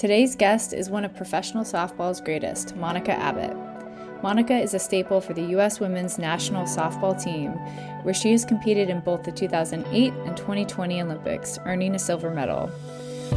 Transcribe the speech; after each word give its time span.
Today's 0.00 0.34
guest 0.34 0.72
is 0.72 0.88
one 0.88 1.04
of 1.04 1.14
professional 1.14 1.62
softball's 1.62 2.22
greatest, 2.22 2.74
Monica 2.74 3.12
Abbott. 3.12 3.54
Monica 4.22 4.58
is 4.58 4.72
a 4.72 4.78
staple 4.78 5.20
for 5.20 5.34
the 5.34 5.42
U.S. 5.50 5.78
women's 5.78 6.16
national 6.16 6.64
softball 6.64 7.22
team, 7.22 7.50
where 8.02 8.14
she 8.14 8.32
has 8.32 8.46
competed 8.46 8.88
in 8.88 9.00
both 9.00 9.24
the 9.24 9.30
2008 9.30 10.14
and 10.14 10.36
2020 10.38 11.02
Olympics, 11.02 11.58
earning 11.66 11.94
a 11.94 11.98
silver 11.98 12.30
medal. 12.30 12.70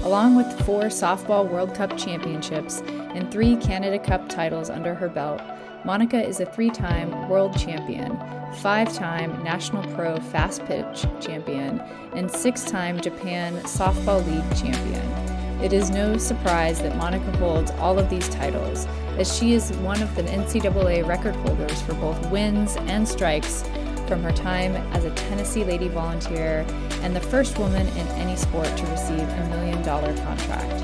Along 0.06 0.36
with 0.36 0.66
four 0.66 0.84
Softball 0.84 1.50
World 1.50 1.76
Cup 1.76 1.98
championships 1.98 2.80
and 2.80 3.30
three 3.30 3.58
Canada 3.58 4.00
Cup 4.00 4.30
titles 4.30 4.70
under 4.70 4.96
her 4.96 5.10
belt, 5.10 5.42
Monica 5.84 6.26
is 6.26 6.40
a 6.40 6.46
three 6.46 6.70
time 6.70 7.28
world 7.28 7.60
champion, 7.60 8.18
five 8.62 8.94
time 8.94 9.44
National 9.44 9.84
Pro 9.96 10.16
Fast 10.16 10.64
Pitch 10.64 11.06
champion, 11.20 11.82
and 12.16 12.32
six 12.32 12.64
time 12.64 13.02
Japan 13.02 13.54
Softball 13.64 14.26
League 14.26 14.58
champion. 14.58 15.23
It 15.64 15.72
is 15.72 15.90
no 15.90 16.18
surprise 16.18 16.82
that 16.82 16.98
Monica 16.98 17.32
holds 17.38 17.72
all 17.80 17.98
of 17.98 18.10
these 18.10 18.28
titles, 18.28 18.86
as 19.18 19.34
she 19.34 19.54
is 19.54 19.72
one 19.78 20.02
of 20.02 20.14
the 20.14 20.24
NCAA 20.24 21.08
record 21.08 21.38
holders 21.38 21.82
for 21.84 21.94
both 21.94 22.30
wins 22.30 22.76
and 22.82 23.08
strikes 23.08 23.64
from 24.06 24.22
her 24.24 24.34
time 24.34 24.76
as 24.94 25.06
a 25.06 25.12
Tennessee 25.12 25.64
Lady 25.64 25.88
Volunteer 25.88 26.66
and 27.02 27.16
the 27.16 27.22
first 27.22 27.58
woman 27.58 27.88
in 27.88 28.08
any 28.20 28.36
sport 28.36 28.68
to 28.76 28.86
receive 28.88 29.22
a 29.22 29.48
million 29.52 29.82
dollar 29.84 30.14
contract. 30.18 30.84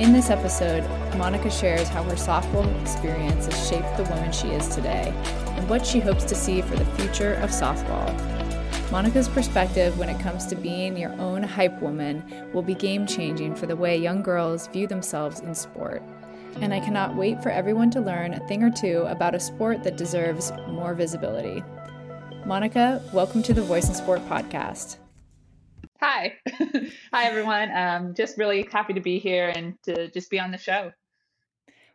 In 0.00 0.12
this 0.12 0.30
episode, 0.30 0.82
Monica 1.16 1.48
shares 1.48 1.86
how 1.86 2.02
her 2.02 2.16
softball 2.16 2.68
experience 2.82 3.46
has 3.46 3.68
shaped 3.68 3.96
the 3.96 4.02
woman 4.02 4.32
she 4.32 4.48
is 4.48 4.66
today 4.74 5.14
and 5.50 5.68
what 5.68 5.86
she 5.86 6.00
hopes 6.00 6.24
to 6.24 6.34
see 6.34 6.60
for 6.60 6.74
the 6.74 6.86
future 6.96 7.34
of 7.34 7.50
softball. 7.50 8.33
Monica's 8.90 9.28
perspective 9.28 9.98
when 9.98 10.08
it 10.08 10.20
comes 10.20 10.46
to 10.46 10.54
being 10.54 10.96
your 10.96 11.12
own 11.20 11.42
hype 11.42 11.80
woman 11.80 12.22
will 12.52 12.62
be 12.62 12.74
game 12.74 13.06
changing 13.06 13.54
for 13.54 13.66
the 13.66 13.74
way 13.74 13.96
young 13.96 14.22
girls 14.22 14.68
view 14.68 14.86
themselves 14.86 15.40
in 15.40 15.54
sport. 15.54 16.02
And 16.60 16.72
I 16.72 16.80
cannot 16.80 17.16
wait 17.16 17.42
for 17.42 17.48
everyone 17.48 17.90
to 17.92 18.00
learn 18.00 18.34
a 18.34 18.46
thing 18.46 18.62
or 18.62 18.70
two 18.70 19.02
about 19.08 19.34
a 19.34 19.40
sport 19.40 19.82
that 19.82 19.96
deserves 19.96 20.52
more 20.68 20.94
visibility. 20.94 21.64
Monica, 22.44 23.02
welcome 23.12 23.42
to 23.42 23.54
the 23.54 23.62
Voice 23.62 23.88
in 23.88 23.94
Sport 23.94 24.20
podcast. 24.28 24.98
Hi. 26.00 26.34
Hi, 27.12 27.24
everyone. 27.24 27.74
Um, 27.74 28.14
just 28.14 28.36
really 28.36 28.68
happy 28.70 28.92
to 28.92 29.00
be 29.00 29.18
here 29.18 29.50
and 29.56 29.74
to 29.84 30.10
just 30.10 30.30
be 30.30 30.38
on 30.38 30.50
the 30.50 30.58
show. 30.58 30.92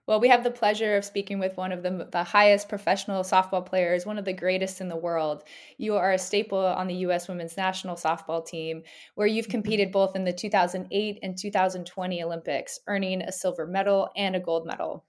Well, 0.09 0.19
we 0.19 0.29
have 0.29 0.43
the 0.43 0.49
pleasure 0.49 0.95
of 0.97 1.05
speaking 1.05 1.37
with 1.37 1.55
one 1.55 1.71
of 1.71 1.83
the, 1.83 2.07
the 2.11 2.23
highest 2.23 2.67
professional 2.67 3.21
softball 3.21 3.63
players, 3.63 4.07
one 4.07 4.17
of 4.17 4.25
the 4.25 4.33
greatest 4.33 4.81
in 4.81 4.87
the 4.87 4.95
world. 4.95 5.43
You 5.77 5.97
are 5.97 6.13
a 6.13 6.17
staple 6.17 6.57
on 6.57 6.87
the 6.87 6.95
U.S. 6.95 7.27
women's 7.27 7.55
national 7.55 7.95
softball 7.95 8.43
team, 8.43 8.81
where 9.13 9.27
you've 9.27 9.49
competed 9.49 9.91
both 9.91 10.15
in 10.15 10.23
the 10.23 10.33
2008 10.33 11.19
and 11.21 11.37
2020 11.37 12.23
Olympics, 12.23 12.79
earning 12.87 13.21
a 13.21 13.31
silver 13.31 13.67
medal 13.67 14.09
and 14.15 14.35
a 14.35 14.39
gold 14.39 14.65
medal. 14.65 15.05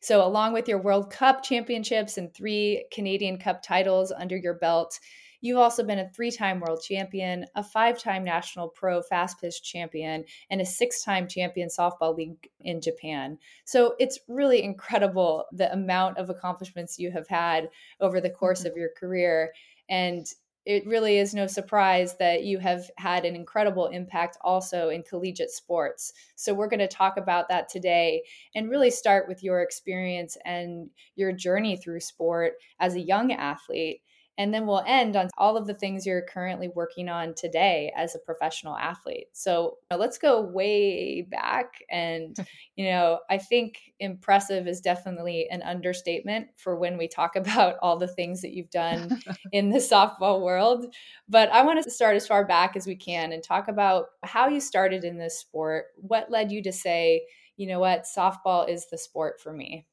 So, 0.00 0.26
along 0.26 0.54
with 0.54 0.66
your 0.66 0.82
World 0.82 1.08
Cup 1.08 1.44
championships 1.44 2.18
and 2.18 2.34
three 2.34 2.88
Canadian 2.92 3.38
Cup 3.38 3.62
titles 3.62 4.10
under 4.10 4.36
your 4.36 4.54
belt, 4.54 4.98
You've 5.40 5.58
also 5.58 5.84
been 5.84 5.98
a 5.98 6.08
three 6.10 6.30
time 6.30 6.60
world 6.60 6.82
champion, 6.82 7.46
a 7.54 7.62
five 7.62 7.98
time 7.98 8.24
national 8.24 8.68
pro 8.68 9.02
fast 9.02 9.40
pitch 9.40 9.62
champion, 9.62 10.24
and 10.50 10.60
a 10.60 10.66
six 10.66 11.02
time 11.02 11.28
champion 11.28 11.68
softball 11.68 12.16
league 12.16 12.48
in 12.60 12.80
Japan. 12.80 13.38
So 13.64 13.94
it's 13.98 14.18
really 14.28 14.62
incredible 14.62 15.44
the 15.52 15.72
amount 15.72 16.18
of 16.18 16.30
accomplishments 16.30 16.98
you 16.98 17.10
have 17.10 17.28
had 17.28 17.68
over 18.00 18.20
the 18.20 18.30
course 18.30 18.60
mm-hmm. 18.60 18.68
of 18.68 18.76
your 18.76 18.90
career. 18.98 19.52
And 19.88 20.26
it 20.66 20.84
really 20.84 21.18
is 21.18 21.32
no 21.32 21.46
surprise 21.46 22.16
that 22.18 22.42
you 22.42 22.58
have 22.58 22.90
had 22.98 23.24
an 23.24 23.36
incredible 23.36 23.86
impact 23.86 24.36
also 24.40 24.88
in 24.88 25.04
collegiate 25.04 25.52
sports. 25.52 26.12
So, 26.34 26.52
we're 26.52 26.68
going 26.68 26.80
to 26.80 26.88
talk 26.88 27.16
about 27.16 27.48
that 27.48 27.68
today 27.68 28.24
and 28.54 28.68
really 28.68 28.90
start 28.90 29.28
with 29.28 29.44
your 29.44 29.62
experience 29.62 30.36
and 30.44 30.90
your 31.14 31.30
journey 31.30 31.76
through 31.76 32.00
sport 32.00 32.54
as 32.80 32.96
a 32.96 33.00
young 33.00 33.32
athlete 33.32 34.02
and 34.38 34.52
then 34.52 34.66
we'll 34.66 34.84
end 34.86 35.16
on 35.16 35.30
all 35.38 35.56
of 35.56 35.66
the 35.66 35.74
things 35.74 36.04
you're 36.04 36.22
currently 36.22 36.68
working 36.68 37.08
on 37.08 37.34
today 37.34 37.92
as 37.96 38.14
a 38.14 38.18
professional 38.18 38.76
athlete. 38.76 39.28
So 39.32 39.78
let's 39.90 40.18
go 40.18 40.42
way 40.42 41.22
back. 41.22 41.82
And, 41.90 42.36
you 42.76 42.86
know, 42.86 43.20
I 43.30 43.38
think 43.38 43.80
impressive 43.98 44.66
is 44.66 44.80
definitely 44.80 45.48
an 45.50 45.62
understatement 45.62 46.48
for 46.56 46.76
when 46.76 46.98
we 46.98 47.08
talk 47.08 47.36
about 47.36 47.76
all 47.80 47.96
the 47.96 48.08
things 48.08 48.42
that 48.42 48.52
you've 48.52 48.70
done 48.70 49.20
in 49.52 49.70
the 49.70 49.78
softball 49.78 50.42
world. 50.42 50.94
But 51.28 51.50
I 51.50 51.62
want 51.62 51.82
to 51.82 51.90
start 51.90 52.16
as 52.16 52.26
far 52.26 52.44
back 52.44 52.76
as 52.76 52.86
we 52.86 52.96
can 52.96 53.32
and 53.32 53.42
talk 53.42 53.68
about 53.68 54.06
how 54.22 54.48
you 54.48 54.60
started 54.60 55.04
in 55.04 55.16
this 55.16 55.38
sport. 55.38 55.86
What 55.96 56.30
led 56.30 56.52
you 56.52 56.62
to 56.64 56.72
say, 56.72 57.22
you 57.56 57.66
know 57.66 57.80
what, 57.80 58.04
softball 58.04 58.68
is 58.68 58.86
the 58.90 58.98
sport 58.98 59.40
for 59.40 59.52
me? 59.52 59.86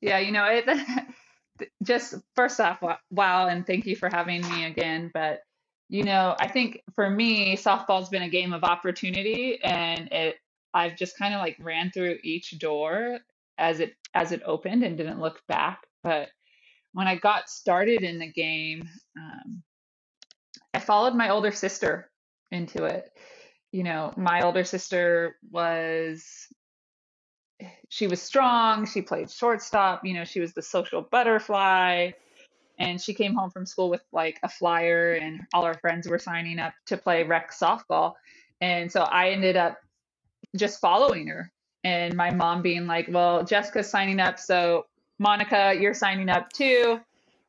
Yeah, 0.00 0.18
you 0.18 0.32
know, 0.32 0.44
it 0.46 0.66
just 1.82 2.14
first 2.34 2.60
off, 2.60 2.82
wow, 3.10 3.48
and 3.48 3.66
thank 3.66 3.86
you 3.86 3.96
for 3.96 4.08
having 4.08 4.42
me 4.42 4.64
again. 4.64 5.10
But 5.12 5.40
you 5.88 6.02
know, 6.02 6.34
I 6.38 6.48
think 6.48 6.82
for 6.94 7.08
me, 7.08 7.56
softball's 7.56 8.08
been 8.08 8.22
a 8.22 8.28
game 8.28 8.52
of 8.52 8.64
opportunity, 8.64 9.58
and 9.62 10.08
it 10.12 10.36
I've 10.74 10.96
just 10.96 11.16
kind 11.16 11.34
of 11.34 11.40
like 11.40 11.56
ran 11.58 11.90
through 11.90 12.18
each 12.22 12.58
door 12.58 13.18
as 13.58 13.80
it 13.80 13.94
as 14.14 14.32
it 14.32 14.42
opened 14.44 14.82
and 14.82 14.96
didn't 14.96 15.20
look 15.20 15.40
back. 15.48 15.86
But 16.02 16.28
when 16.92 17.06
I 17.06 17.16
got 17.16 17.48
started 17.48 18.02
in 18.02 18.18
the 18.18 18.30
game, 18.30 18.88
um, 19.18 19.62
I 20.74 20.78
followed 20.78 21.14
my 21.14 21.30
older 21.30 21.52
sister 21.52 22.10
into 22.50 22.84
it. 22.84 23.08
You 23.72 23.84
know, 23.84 24.12
my 24.16 24.42
older 24.42 24.64
sister 24.64 25.36
was 25.50 26.46
she 27.88 28.06
was 28.06 28.20
strong. 28.20 28.86
She 28.86 29.02
played 29.02 29.30
shortstop. 29.30 30.04
You 30.04 30.14
know, 30.14 30.24
she 30.24 30.40
was 30.40 30.52
the 30.52 30.62
social 30.62 31.02
butterfly. 31.02 32.10
And 32.78 33.00
she 33.00 33.14
came 33.14 33.34
home 33.34 33.50
from 33.50 33.64
school 33.64 33.88
with 33.88 34.02
like 34.12 34.38
a 34.42 34.50
flyer, 34.50 35.14
and 35.14 35.40
all 35.54 35.64
our 35.64 35.78
friends 35.78 36.06
were 36.06 36.18
signing 36.18 36.58
up 36.58 36.74
to 36.86 36.98
play 36.98 37.22
rec 37.22 37.50
softball. 37.52 38.14
And 38.60 38.92
so 38.92 39.00
I 39.00 39.30
ended 39.30 39.56
up 39.56 39.78
just 40.54 40.80
following 40.80 41.26
her. 41.28 41.50
And 41.84 42.14
my 42.14 42.30
mom 42.30 42.62
being 42.62 42.86
like, 42.86 43.08
Well, 43.10 43.44
Jessica's 43.44 43.88
signing 43.88 44.20
up. 44.20 44.38
So, 44.38 44.86
Monica, 45.18 45.74
you're 45.78 45.94
signing 45.94 46.28
up 46.28 46.52
too. 46.52 47.00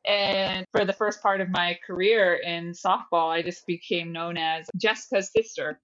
And 0.06 0.64
for 0.72 0.86
the 0.86 0.94
first 0.94 1.20
part 1.22 1.42
of 1.42 1.50
my 1.50 1.78
career 1.86 2.36
in 2.36 2.72
softball, 2.72 3.30
I 3.30 3.42
just 3.42 3.66
became 3.66 4.12
known 4.12 4.38
as 4.38 4.66
Jessica's 4.76 5.30
sister 5.30 5.78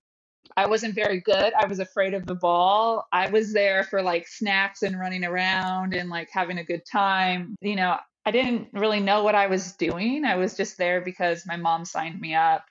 I 0.57 0.67
wasn't 0.67 0.95
very 0.95 1.21
good. 1.21 1.53
I 1.55 1.67
was 1.67 1.81
afraid 1.81 2.15
of 2.15 2.27
the 2.27 2.35
ball. 2.35 3.07
I 3.13 3.29
was 3.31 3.53
there 3.53 3.85
for 3.85 4.03
like 4.03 4.29
snacks 4.29 4.83
and 4.83 4.99
running 4.99 5.25
around 5.25 5.95
and 5.95 6.09
like 6.09 6.29
having 6.33 6.59
a 6.59 6.65
good 6.65 6.83
time. 6.91 7.57
You 7.61 7.77
know, 7.77 7.99
I 8.27 8.31
didn't 8.31 8.69
really 8.73 9.01
know 9.01 9.23
what 9.23 9.35
I 9.35 9.47
was 9.47 9.73
doing. 9.73 10.25
I 10.25 10.37
was 10.37 10.57
just 10.57 10.79
there 10.79 11.01
because 11.01 11.45
my 11.47 11.57
mom 11.57 11.85
signed 11.85 12.21
me 12.21 12.35
up. 12.35 12.65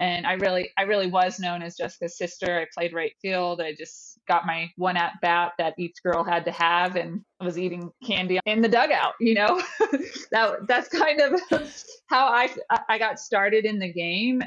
And 0.00 0.26
I 0.28 0.34
really 0.34 0.70
I 0.78 0.82
really 0.82 1.08
was 1.08 1.40
known 1.40 1.60
as 1.60 1.76
Jessica's 1.76 2.16
sister. 2.16 2.60
I 2.60 2.66
played 2.72 2.92
right 2.92 3.12
field. 3.20 3.60
I 3.60 3.74
just 3.74 4.20
got 4.28 4.46
my 4.46 4.70
one 4.76 4.96
at 4.96 5.14
bat 5.20 5.54
that 5.58 5.74
each 5.76 5.96
girl 6.04 6.22
had 6.22 6.44
to 6.44 6.52
have 6.52 6.94
and 6.94 7.24
I 7.40 7.44
was 7.44 7.58
eating 7.58 7.90
candy 8.06 8.38
in 8.46 8.62
the 8.62 8.68
dugout, 8.68 9.14
you 9.18 9.34
know. 9.34 9.60
that 10.30 10.68
that's 10.68 10.88
kind 10.88 11.20
of 11.20 11.40
how 12.06 12.26
I 12.28 12.48
I 12.88 12.98
got 12.98 13.18
started 13.18 13.64
in 13.64 13.80
the 13.80 13.92
game 13.92 14.40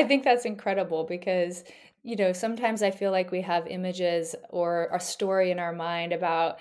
I 0.00 0.04
think 0.08 0.24
that's 0.24 0.46
incredible 0.46 1.04
because, 1.04 1.62
you 2.02 2.16
know, 2.16 2.32
sometimes 2.32 2.82
I 2.82 2.90
feel 2.90 3.10
like 3.10 3.30
we 3.30 3.42
have 3.42 3.66
images 3.66 4.34
or 4.48 4.88
a 4.92 4.98
story 4.98 5.50
in 5.50 5.58
our 5.58 5.72
mind 5.72 6.12
about 6.12 6.58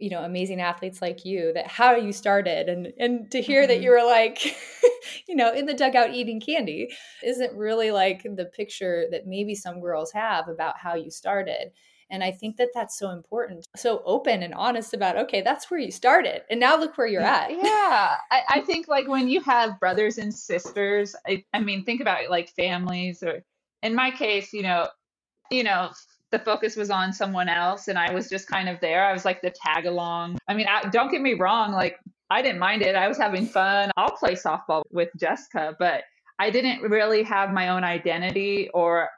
you 0.00 0.10
know 0.10 0.24
amazing 0.24 0.60
athletes 0.60 1.00
like 1.00 1.24
you 1.24 1.52
that 1.52 1.68
how 1.68 1.94
you 1.94 2.12
started 2.12 2.68
and 2.68 2.92
and 2.98 3.30
to 3.30 3.40
hear 3.40 3.62
mm-hmm. 3.62 3.68
that 3.68 3.82
you 3.82 3.90
were 3.90 4.04
like 4.04 4.56
you 5.28 5.36
know 5.36 5.52
in 5.54 5.64
the 5.64 5.74
dugout 5.74 6.12
eating 6.12 6.40
candy 6.40 6.88
isn't 7.22 7.56
really 7.56 7.92
like 7.92 8.22
the 8.24 8.46
picture 8.46 9.06
that 9.12 9.28
maybe 9.28 9.54
some 9.54 9.80
girls 9.80 10.10
have 10.10 10.48
about 10.48 10.76
how 10.76 10.96
you 10.96 11.08
started 11.08 11.70
and 12.10 12.22
I 12.22 12.30
think 12.30 12.56
that 12.56 12.68
that's 12.74 12.98
so 12.98 13.10
important. 13.10 13.66
So 13.76 14.02
open 14.04 14.42
and 14.42 14.54
honest 14.54 14.94
about, 14.94 15.16
okay, 15.16 15.40
that's 15.42 15.70
where 15.70 15.80
you 15.80 15.90
started. 15.90 16.42
And 16.50 16.60
now 16.60 16.78
look 16.78 16.96
where 16.96 17.06
you're 17.06 17.22
at. 17.22 17.50
Yeah. 17.50 18.16
I, 18.30 18.42
I 18.48 18.60
think 18.60 18.88
like 18.88 19.08
when 19.08 19.28
you 19.28 19.40
have 19.42 19.80
brothers 19.80 20.18
and 20.18 20.32
sisters, 20.32 21.16
I, 21.26 21.44
I 21.52 21.60
mean, 21.60 21.84
think 21.84 22.00
about 22.00 22.22
it 22.22 22.30
like 22.30 22.50
families 22.50 23.22
or 23.22 23.42
in 23.82 23.94
my 23.94 24.10
case, 24.10 24.52
you 24.52 24.62
know, 24.62 24.88
you 25.50 25.64
know, 25.64 25.90
the 26.30 26.38
focus 26.38 26.76
was 26.76 26.90
on 26.90 27.12
someone 27.12 27.48
else 27.48 27.88
and 27.88 27.98
I 27.98 28.12
was 28.12 28.28
just 28.28 28.48
kind 28.48 28.68
of 28.68 28.80
there. 28.80 29.04
I 29.04 29.12
was 29.12 29.24
like 29.24 29.42
the 29.42 29.50
tag 29.50 29.86
along. 29.86 30.38
I 30.48 30.54
mean, 30.54 30.66
I, 30.66 30.88
don't 30.88 31.10
get 31.10 31.20
me 31.20 31.34
wrong, 31.34 31.72
like 31.72 31.98
I 32.30 32.40
didn't 32.40 32.58
mind 32.58 32.80
it. 32.80 32.94
I 32.94 33.08
was 33.08 33.18
having 33.18 33.44
fun. 33.46 33.90
I'll 33.98 34.16
play 34.16 34.34
softball 34.34 34.82
with 34.90 35.10
Jessica, 35.18 35.76
but 35.78 36.04
I 36.38 36.50
didn't 36.50 36.80
really 36.80 37.22
have 37.24 37.52
my 37.52 37.68
own 37.68 37.84
identity 37.84 38.70
or 38.72 39.10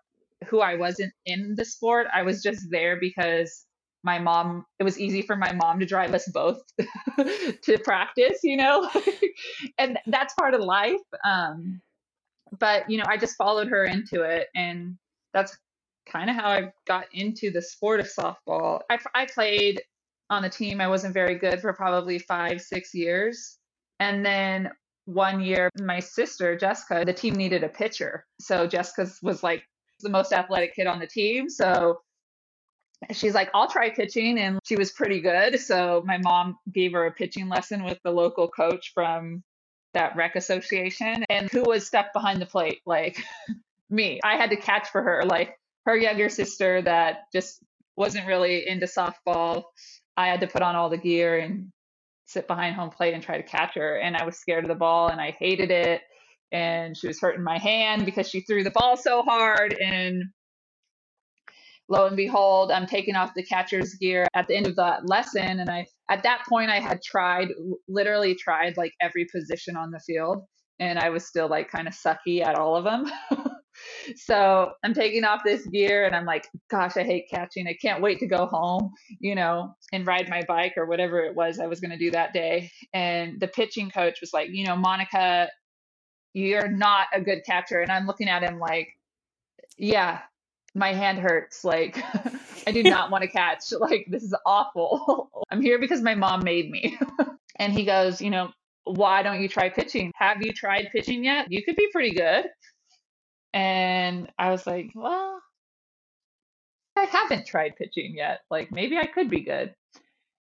who 0.44 0.60
I 0.60 0.76
wasn't 0.76 1.12
in 1.26 1.54
the 1.56 1.64
sport. 1.64 2.06
I 2.14 2.22
was 2.22 2.42
just 2.42 2.66
there 2.70 2.98
because 2.98 3.66
my 4.02 4.18
mom 4.18 4.66
it 4.78 4.84
was 4.84 5.00
easy 5.00 5.22
for 5.22 5.34
my 5.34 5.52
mom 5.52 5.80
to 5.80 5.86
drive 5.86 6.12
us 6.12 6.28
both 6.28 6.60
to 7.62 7.78
practice 7.82 8.40
you 8.42 8.54
know 8.54 8.86
and 9.78 9.98
that's 10.08 10.34
part 10.34 10.52
of 10.52 10.60
life 10.60 11.00
um 11.24 11.80
but 12.60 12.88
you 12.90 12.98
know 12.98 13.04
i 13.08 13.16
just 13.16 13.34
followed 13.38 13.66
her 13.66 13.86
into 13.86 14.20
it 14.20 14.48
and 14.54 14.98
that's 15.32 15.56
kind 16.06 16.30
of 16.30 16.36
how 16.36 16.48
I 16.48 16.72
got 16.86 17.06
into 17.12 17.50
the 17.50 17.62
sport 17.62 18.00
of 18.00 18.06
softball. 18.06 18.80
I, 18.90 18.98
I 19.14 19.26
played 19.26 19.82
on 20.30 20.42
the 20.42 20.48
team. 20.48 20.80
I 20.80 20.88
wasn't 20.88 21.14
very 21.14 21.36
good 21.36 21.60
for 21.60 21.72
probably 21.72 22.18
five, 22.18 22.60
six 22.60 22.94
years. 22.94 23.58
And 24.00 24.24
then 24.24 24.70
one 25.06 25.40
year, 25.40 25.70
my 25.80 26.00
sister, 26.00 26.56
Jessica, 26.56 27.04
the 27.04 27.12
team 27.12 27.34
needed 27.34 27.62
a 27.62 27.68
pitcher. 27.68 28.24
So 28.40 28.66
Jessica 28.66 29.10
was 29.22 29.42
like 29.42 29.64
the 30.00 30.10
most 30.10 30.32
athletic 30.32 30.74
kid 30.74 30.86
on 30.86 30.98
the 30.98 31.06
team. 31.06 31.48
So 31.48 32.00
she's 33.12 33.34
like, 33.34 33.50
I'll 33.54 33.68
try 33.68 33.90
pitching. 33.90 34.38
And 34.38 34.58
she 34.64 34.76
was 34.76 34.92
pretty 34.92 35.20
good. 35.20 35.60
So 35.60 36.02
my 36.06 36.18
mom 36.18 36.56
gave 36.72 36.92
her 36.92 37.06
a 37.06 37.12
pitching 37.12 37.48
lesson 37.48 37.84
with 37.84 37.98
the 38.04 38.10
local 38.10 38.48
coach 38.48 38.92
from 38.94 39.42
that 39.94 40.16
rec 40.16 40.36
association. 40.36 41.24
And 41.30 41.50
who 41.50 41.62
was 41.62 41.86
stuck 41.86 42.12
behind 42.12 42.40
the 42.40 42.46
plate? 42.46 42.80
Like 42.86 43.22
me. 43.90 44.20
I 44.24 44.36
had 44.36 44.50
to 44.50 44.56
catch 44.56 44.88
for 44.88 45.02
her. 45.02 45.24
Like 45.24 45.56
her 45.86 45.96
younger 45.96 46.28
sister 46.28 46.82
that 46.82 47.24
just 47.32 47.62
wasn't 47.96 48.26
really 48.26 48.66
into 48.68 48.86
softball. 48.86 49.64
I 50.16 50.28
had 50.28 50.40
to 50.40 50.46
put 50.46 50.62
on 50.62 50.76
all 50.76 50.88
the 50.88 50.96
gear 50.98 51.38
and 51.38 51.70
sit 52.26 52.46
behind 52.46 52.74
home 52.74 52.90
plate 52.90 53.14
and 53.14 53.22
try 53.22 53.36
to 53.36 53.42
catch 53.42 53.74
her. 53.74 53.98
And 53.98 54.16
I 54.16 54.24
was 54.24 54.38
scared 54.38 54.64
of 54.64 54.68
the 54.68 54.74
ball 54.74 55.08
and 55.08 55.20
I 55.20 55.36
hated 55.38 55.70
it. 55.70 56.02
And 56.54 56.96
she 56.96 57.08
was 57.08 57.20
hurting 57.20 57.42
my 57.42 57.58
hand 57.58 58.06
because 58.06 58.28
she 58.30 58.40
threw 58.40 58.62
the 58.62 58.70
ball 58.70 58.96
so 58.96 59.22
hard. 59.22 59.74
And 59.74 60.22
lo 61.88 62.06
and 62.06 62.16
behold, 62.16 62.70
I'm 62.70 62.86
taking 62.86 63.16
off 63.16 63.34
the 63.34 63.42
catcher's 63.42 63.94
gear 63.94 64.28
at 64.34 64.46
the 64.46 64.56
end 64.56 64.68
of 64.68 64.76
that 64.76 65.08
lesson. 65.08 65.58
And 65.58 65.68
I, 65.68 65.86
at 66.08 66.22
that 66.22 66.44
point, 66.48 66.70
I 66.70 66.78
had 66.78 67.02
tried, 67.02 67.48
literally 67.88 68.36
tried 68.36 68.76
like 68.76 68.92
every 69.02 69.26
position 69.26 69.76
on 69.76 69.90
the 69.90 69.98
field. 69.98 70.44
And 70.78 70.96
I 70.96 71.10
was 71.10 71.26
still 71.26 71.48
like 71.48 71.70
kind 71.70 71.88
of 71.88 71.94
sucky 71.94 72.46
at 72.46 72.54
all 72.54 72.76
of 72.76 72.84
them. 72.84 73.10
so 74.16 74.72
I'm 74.84 74.94
taking 74.94 75.24
off 75.24 75.42
this 75.44 75.66
gear 75.66 76.06
and 76.06 76.14
I'm 76.14 76.24
like, 76.24 76.48
gosh, 76.70 76.96
I 76.96 77.02
hate 77.02 77.26
catching. 77.28 77.66
I 77.66 77.76
can't 77.80 78.02
wait 78.02 78.20
to 78.20 78.26
go 78.28 78.46
home, 78.46 78.92
you 79.18 79.34
know, 79.34 79.74
and 79.92 80.06
ride 80.06 80.28
my 80.28 80.42
bike 80.46 80.74
or 80.76 80.86
whatever 80.86 81.20
it 81.24 81.34
was 81.34 81.58
I 81.58 81.66
was 81.66 81.80
going 81.80 81.90
to 81.90 81.98
do 81.98 82.12
that 82.12 82.32
day. 82.32 82.70
And 82.92 83.40
the 83.40 83.48
pitching 83.48 83.90
coach 83.90 84.20
was 84.20 84.32
like, 84.32 84.50
you 84.52 84.64
know, 84.66 84.76
Monica, 84.76 85.48
you're 86.34 86.68
not 86.68 87.06
a 87.14 87.20
good 87.20 87.44
catcher. 87.44 87.80
And 87.80 87.90
I'm 87.90 88.06
looking 88.06 88.28
at 88.28 88.42
him 88.42 88.58
like, 88.58 88.88
yeah, 89.78 90.20
my 90.74 90.92
hand 90.92 91.18
hurts. 91.18 91.64
Like, 91.64 92.02
I 92.66 92.72
do 92.72 92.82
not 92.82 93.10
want 93.10 93.22
to 93.22 93.28
catch. 93.28 93.64
Like, 93.78 94.06
this 94.10 94.22
is 94.22 94.34
awful. 94.44 95.30
I'm 95.50 95.62
here 95.62 95.78
because 95.78 96.02
my 96.02 96.14
mom 96.14 96.42
made 96.44 96.70
me. 96.70 96.98
and 97.56 97.72
he 97.72 97.84
goes, 97.84 98.20
you 98.20 98.30
know, 98.30 98.50
why 98.84 99.22
don't 99.22 99.40
you 99.40 99.48
try 99.48 99.70
pitching? 99.70 100.12
Have 100.16 100.42
you 100.42 100.52
tried 100.52 100.88
pitching 100.92 101.24
yet? 101.24 101.50
You 101.50 101.62
could 101.64 101.76
be 101.76 101.88
pretty 101.92 102.12
good. 102.12 102.46
And 103.52 104.30
I 104.38 104.50
was 104.50 104.66
like, 104.66 104.90
well, 104.94 105.40
I 106.96 107.04
haven't 107.04 107.46
tried 107.46 107.76
pitching 107.76 108.14
yet. 108.16 108.40
Like 108.50 108.72
maybe 108.72 108.96
I 108.98 109.06
could 109.06 109.30
be 109.30 109.40
good. 109.40 109.74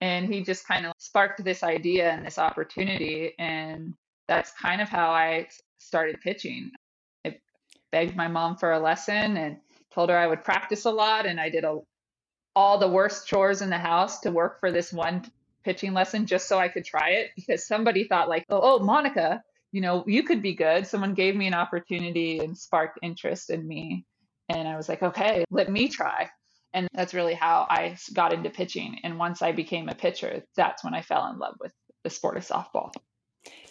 And 0.01 0.33
he 0.33 0.43
just 0.43 0.67
kind 0.67 0.87
of 0.87 0.93
sparked 0.99 1.45
this 1.45 1.63
idea 1.63 2.11
and 2.11 2.25
this 2.25 2.39
opportunity. 2.39 3.35
And 3.39 3.95
that's 4.29 4.53
kind 4.53 4.81
of 4.81 4.89
how 4.89 5.11
I 5.11 5.49
started 5.83 6.21
pitching. 6.21 6.71
I 7.27 7.39
begged 7.91 8.17
my 8.17 8.29
mom 8.29 8.57
for 8.57 8.73
a 8.73 8.81
lesson 8.81 9.37
and 9.37 9.57
told 9.95 10.11
her 10.11 10.17
I 10.17 10.27
would 10.27 10.45
practice 10.45 10.85
a 10.85 10.91
lot. 10.91 11.27
And 11.27 11.41
I 11.41 11.51
did 11.51 11.65
a, 11.65 11.79
all 12.57 12.79
the 12.79 12.89
worst 12.89 13.27
chores 13.27 13.63
in 13.63 13.71
the 13.71 13.79
house 13.79 14.21
to 14.21 14.31
work 14.31 14.61
for 14.61 14.71
this 14.71 14.93
one 14.93 15.25
pitching 15.65 15.93
lesson 15.93 16.27
just 16.27 16.49
so 16.49 16.59
I 16.59 16.69
could 16.69 16.85
try 16.85 17.11
it 17.11 17.31
because 17.37 17.67
somebody 17.67 18.05
thought 18.05 18.29
like, 18.29 18.45
oh, 18.51 18.61
oh 18.63 18.79
Monica, 18.81 19.43
you 19.71 19.81
know, 19.81 20.05
you 20.07 20.23
could 20.23 20.43
be 20.43 20.55
good. 20.55 20.87
Someone 20.87 21.15
gave 21.15 21.35
me 21.35 21.47
an 21.47 21.55
opportunity 21.55 22.41
and 22.41 22.57
sparked 22.57 22.99
interest 23.03 23.51
in 23.51 23.67
me. 23.67 24.05
And 24.49 24.69
I 24.69 24.77
was 24.77 24.89
like, 24.89 25.03
okay, 25.03 25.45
let 25.51 25.71
me 25.71 25.89
try. 25.89 26.29
And 26.75 26.89
that's 26.95 27.15
really 27.15 27.35
how 27.35 27.67
I 27.69 27.97
got 28.13 28.33
into 28.33 28.51
pitching. 28.51 29.01
And 29.03 29.19
once 29.19 29.43
I 29.43 29.53
became 29.53 29.89
a 29.89 29.95
pitcher, 29.95 30.43
that's 30.57 30.83
when 30.83 30.95
I 30.95 31.03
fell 31.03 31.31
in 31.31 31.39
love 31.39 31.55
with 31.61 31.73
the 32.03 32.11
sport 32.11 32.37
of 32.37 32.47
softball. 32.47 32.91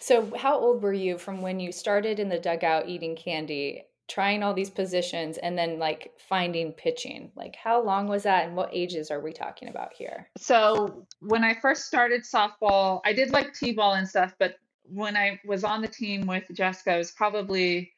So, 0.00 0.34
how 0.36 0.58
old 0.58 0.82
were 0.82 0.92
you 0.92 1.18
from 1.18 1.42
when 1.42 1.60
you 1.60 1.72
started 1.72 2.18
in 2.18 2.28
the 2.28 2.38
dugout 2.38 2.88
eating 2.88 3.16
candy, 3.16 3.84
trying 4.08 4.42
all 4.42 4.52
these 4.52 4.70
positions, 4.70 5.38
and 5.38 5.56
then 5.56 5.78
like 5.78 6.12
finding 6.18 6.72
pitching? 6.72 7.30
Like, 7.36 7.56
how 7.56 7.82
long 7.82 8.08
was 8.08 8.24
that, 8.24 8.46
and 8.46 8.56
what 8.56 8.70
ages 8.72 9.10
are 9.10 9.20
we 9.20 9.32
talking 9.32 9.68
about 9.68 9.92
here? 9.94 10.28
So, 10.38 11.06
when 11.20 11.44
I 11.44 11.54
first 11.54 11.84
started 11.86 12.22
softball, 12.22 13.00
I 13.04 13.12
did 13.12 13.30
like 13.30 13.54
t 13.54 13.72
ball 13.72 13.94
and 13.94 14.08
stuff, 14.08 14.34
but 14.38 14.56
when 14.84 15.16
I 15.16 15.40
was 15.44 15.64
on 15.64 15.80
the 15.80 15.88
team 15.88 16.26
with 16.26 16.44
Jessica, 16.52 16.92
I 16.92 16.98
was 16.98 17.12
probably, 17.12 17.92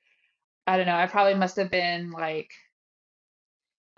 I 0.66 0.76
don't 0.76 0.86
know, 0.86 0.96
I 0.96 1.06
probably 1.06 1.34
must 1.34 1.56
have 1.56 1.70
been 1.70 2.10
like 2.10 2.50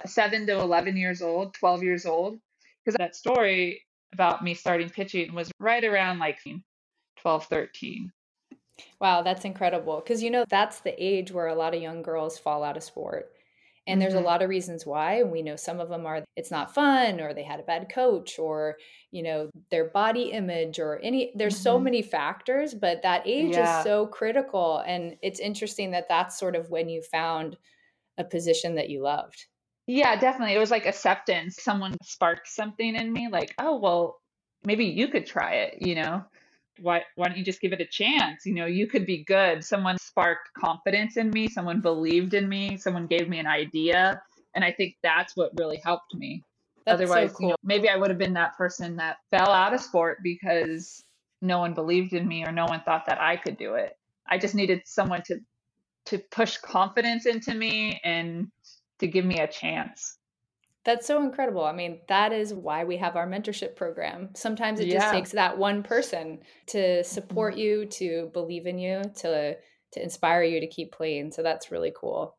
seven 0.05 0.47
to 0.47 0.59
11 0.59 0.97
years 0.97 1.23
old, 1.23 1.55
12 1.55 1.83
years 1.83 2.07
old. 2.07 2.39
Because 2.85 2.97
that 2.99 3.17
story 3.17 3.83
about 4.13 4.45
me 4.45 4.55
starting 4.55 4.89
pitching 4.89 5.35
was 5.35 5.51
right 5.59 5.85
around 5.85 6.19
like 6.19 6.39
12, 7.27 7.47
13. 7.47 8.13
Wow, 9.01 9.23
that's 9.23 9.45
incredible. 9.45 9.97
Because, 9.97 10.23
you 10.23 10.31
know, 10.31 10.45
that's 10.49 10.79
the 10.79 10.95
age 10.97 11.33
where 11.33 11.49
a 11.49 11.57
lot 11.57 11.75
of 11.75 11.83
young 11.83 12.01
girls 12.01 12.39
fall 12.39 12.63
out 12.63 12.77
of 12.77 12.85
sport. 12.85 13.33
And 13.89 14.01
there's 14.01 14.15
mm-hmm. 14.15 14.23
a 14.23 14.27
lot 14.27 14.43
of 14.43 14.49
reasons 14.49 14.87
why. 14.87 15.15
And 15.15 15.33
we 15.33 15.43
know 15.43 15.57
some 15.57 15.81
of 15.81 15.89
them 15.89 16.07
are 16.07 16.23
it's 16.37 16.53
not 16.53 16.73
fun 16.73 17.21
or 17.21 17.35
they 17.35 17.43
had 17.43 17.59
a 17.59 17.65
bad 17.65 17.89
coach 17.93 18.39
or, 18.39 18.77
you 19.11 19.25
know, 19.25 19.51
their 19.73 19.87
body 19.87 20.31
image 20.31 20.79
or 20.79 21.01
any, 21.03 21.33
there's 21.35 21.55
mm-hmm. 21.55 21.63
so 21.65 21.81
many 21.81 22.01
factors, 22.01 22.75
but 22.75 23.03
that 23.03 23.27
age 23.27 23.55
yeah. 23.55 23.79
is 23.79 23.85
so 23.85 24.07
critical. 24.07 24.85
And 24.87 25.17
it's 25.21 25.41
interesting 25.41 25.91
that 25.91 26.09
that's 26.09 26.39
sort 26.39 26.55
of 26.55 26.71
when 26.71 26.89
you 26.89 27.03
found 27.03 27.57
a 28.19 28.25
position 28.25 28.77
that 28.77 28.89
you 28.89 29.03
loved. 29.03 29.47
Yeah, 29.89 30.15
definitely. 30.15 30.55
It 30.55 30.61
was 30.61 30.71
like 30.71 30.87
acceptance. 30.87 31.61
Someone 31.61 31.97
sparked 32.05 32.47
something 32.47 32.95
in 32.95 33.13
me, 33.13 33.27
like, 33.33 33.53
oh, 33.59 33.79
well, 33.79 34.21
maybe 34.65 34.85
you 34.85 35.09
could 35.09 35.27
try 35.27 35.55
it, 35.55 35.79
you 35.85 35.97
know? 35.97 36.25
Why 36.81 37.03
why 37.15 37.29
don't 37.29 37.37
you 37.39 37.45
just 37.45 37.61
give 37.61 37.73
it 37.73 37.81
a 37.81 37.87
chance? 37.87 38.47
You 38.47 38.55
know 38.55 38.67
you 38.67 38.87
could 38.87 39.07
be 39.07 39.25
good. 39.25 39.65
Someone 39.65 39.99
sparked 39.99 40.53
confidence 40.55 41.17
in 41.17 41.31
me. 41.31 41.49
Someone 41.49 41.81
believed 41.81 42.35
in 42.35 42.49
me. 42.49 42.77
Someone 42.77 43.07
gave 43.07 43.29
me 43.29 43.39
an 43.39 43.47
idea. 43.47 44.21
And 44.55 44.65
i 44.65 44.73
think 44.73 44.97
that's 45.03 45.37
what 45.37 45.53
really 45.59 45.81
helped 45.85 46.15
me. 46.15 46.43
That's 46.85 47.01
otherwise 47.01 47.31
so 47.31 47.37
cool. 47.37 47.47
you 47.47 47.51
know 47.51 47.57
maybe 47.65 47.89
i 47.89 47.97
would 47.97 48.11
have 48.11 48.19
been 48.19 48.35
that 48.35 48.57
person 48.57 48.97
that 48.97 49.17
fell 49.31 49.51
out 49.51 49.75
of 49.75 49.81
sport 49.81 50.19
because 50.23 51.03
no 51.43 51.59
one 51.59 51.75
believed 51.75 52.13
in 52.13 52.27
me 52.27 52.45
or 52.47 52.53
no 52.53 52.65
one 52.65 52.81
thought 52.83 53.07
that 53.07 53.21
i 53.21 53.37
could 53.37 53.57
do 53.57 53.75
it. 53.75 53.97
I 54.29 54.39
just 54.39 54.55
needed 54.55 54.83
someone 54.87 55.23
to 55.27 55.41
to 56.07 56.19
push 56.31 56.57
confidence 56.59 57.27
into 57.27 57.55
me 57.55 58.01
and 58.05 58.51
to 59.01 59.07
give 59.07 59.25
me 59.25 59.41
a 59.41 59.47
chance 59.47 60.17
that's 60.87 61.07
so 61.07 61.21
incredible. 61.21 61.65
I 61.65 61.73
mean, 61.73 61.99
that 62.09 62.33
is 62.33 62.55
why 62.55 62.85
we 62.85 62.97
have 62.99 63.17
our 63.17 63.27
mentorship 63.27 63.75
program. 63.75 64.31
Sometimes 64.35 64.79
it 64.79 64.87
yeah. 64.87 65.01
just 65.01 65.13
takes 65.13 65.33
that 65.33 65.59
one 65.59 65.83
person 65.83 66.39
to 66.69 67.03
support 67.03 67.55
mm-hmm. 67.55 67.61
you, 67.61 67.87
to 67.87 68.31
believe 68.33 68.67
in 68.67 68.79
you, 68.79 69.03
to 69.17 69.57
to 69.93 70.03
inspire 70.03 70.43
you 70.43 70.61
to 70.61 70.67
keep 70.67 70.93
playing. 70.93 71.33
So 71.33 71.43
that's 71.43 71.71
really 71.71 71.93
cool. 71.95 72.37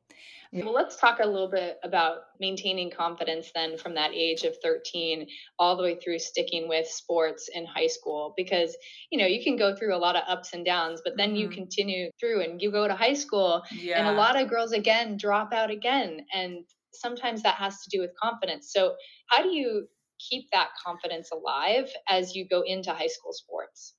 Well, 0.53 0.73
let's 0.73 0.95
talk 0.95 1.19
a 1.21 1.27
little 1.27 1.49
bit 1.49 1.77
about 1.83 2.19
maintaining 2.39 2.89
confidence 2.89 3.51
then 3.53 3.77
from 3.77 3.95
that 3.95 4.11
age 4.13 4.43
of 4.43 4.55
13 4.63 5.27
all 5.59 5.75
the 5.75 5.83
way 5.83 5.95
through 5.95 6.19
sticking 6.19 6.69
with 6.69 6.87
sports 6.87 7.49
in 7.53 7.65
high 7.65 7.87
school 7.87 8.33
because 8.37 8.75
you 9.09 9.19
know 9.19 9.25
you 9.25 9.43
can 9.43 9.57
go 9.57 9.75
through 9.75 9.93
a 9.93 9.97
lot 9.97 10.15
of 10.15 10.23
ups 10.27 10.53
and 10.53 10.65
downs 10.65 11.01
but 11.03 11.17
then 11.17 11.29
mm-hmm. 11.29 11.37
you 11.37 11.49
continue 11.49 12.09
through 12.19 12.41
and 12.41 12.61
you 12.61 12.71
go 12.71 12.87
to 12.87 12.95
high 12.95 13.13
school 13.13 13.61
yeah. 13.71 13.99
and 13.99 14.07
a 14.07 14.19
lot 14.19 14.39
of 14.39 14.49
girls 14.49 14.71
again 14.71 15.17
drop 15.17 15.51
out 15.53 15.69
again 15.69 16.25
and 16.33 16.63
sometimes 16.93 17.43
that 17.43 17.55
has 17.55 17.81
to 17.83 17.89
do 17.89 18.01
with 18.01 18.11
confidence. 18.21 18.71
So, 18.71 18.95
how 19.29 19.41
do 19.43 19.49
you 19.49 19.87
keep 20.19 20.49
that 20.51 20.69
confidence 20.83 21.29
alive 21.31 21.89
as 22.09 22.35
you 22.35 22.47
go 22.47 22.61
into 22.61 22.91
high 22.91 23.07
school 23.07 23.33
sports? 23.33 23.93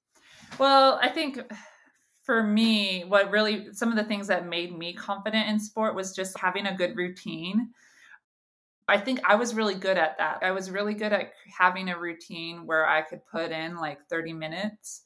Well, 0.58 0.98
I 1.00 1.08
think 1.08 1.40
for 2.24 2.42
me, 2.42 3.04
what 3.04 3.30
really 3.30 3.72
some 3.72 3.90
of 3.90 3.96
the 3.96 4.04
things 4.04 4.26
that 4.26 4.46
made 4.46 4.76
me 4.76 4.92
confident 4.92 5.48
in 5.48 5.60
sport 5.60 5.94
was 5.94 6.14
just 6.14 6.38
having 6.38 6.66
a 6.66 6.76
good 6.76 6.96
routine. 6.96 7.70
I 8.88 8.98
think 8.98 9.20
I 9.28 9.34
was 9.34 9.54
really 9.54 9.74
good 9.74 9.98
at 9.98 10.16
that. 10.18 10.38
I 10.42 10.50
was 10.50 10.70
really 10.70 10.94
good 10.94 11.12
at 11.12 11.32
having 11.56 11.90
a 11.90 11.98
routine 11.98 12.66
where 12.66 12.88
I 12.88 13.02
could 13.02 13.20
put 13.30 13.50
in 13.52 13.76
like 13.76 13.98
30 14.08 14.32
minutes. 14.32 15.04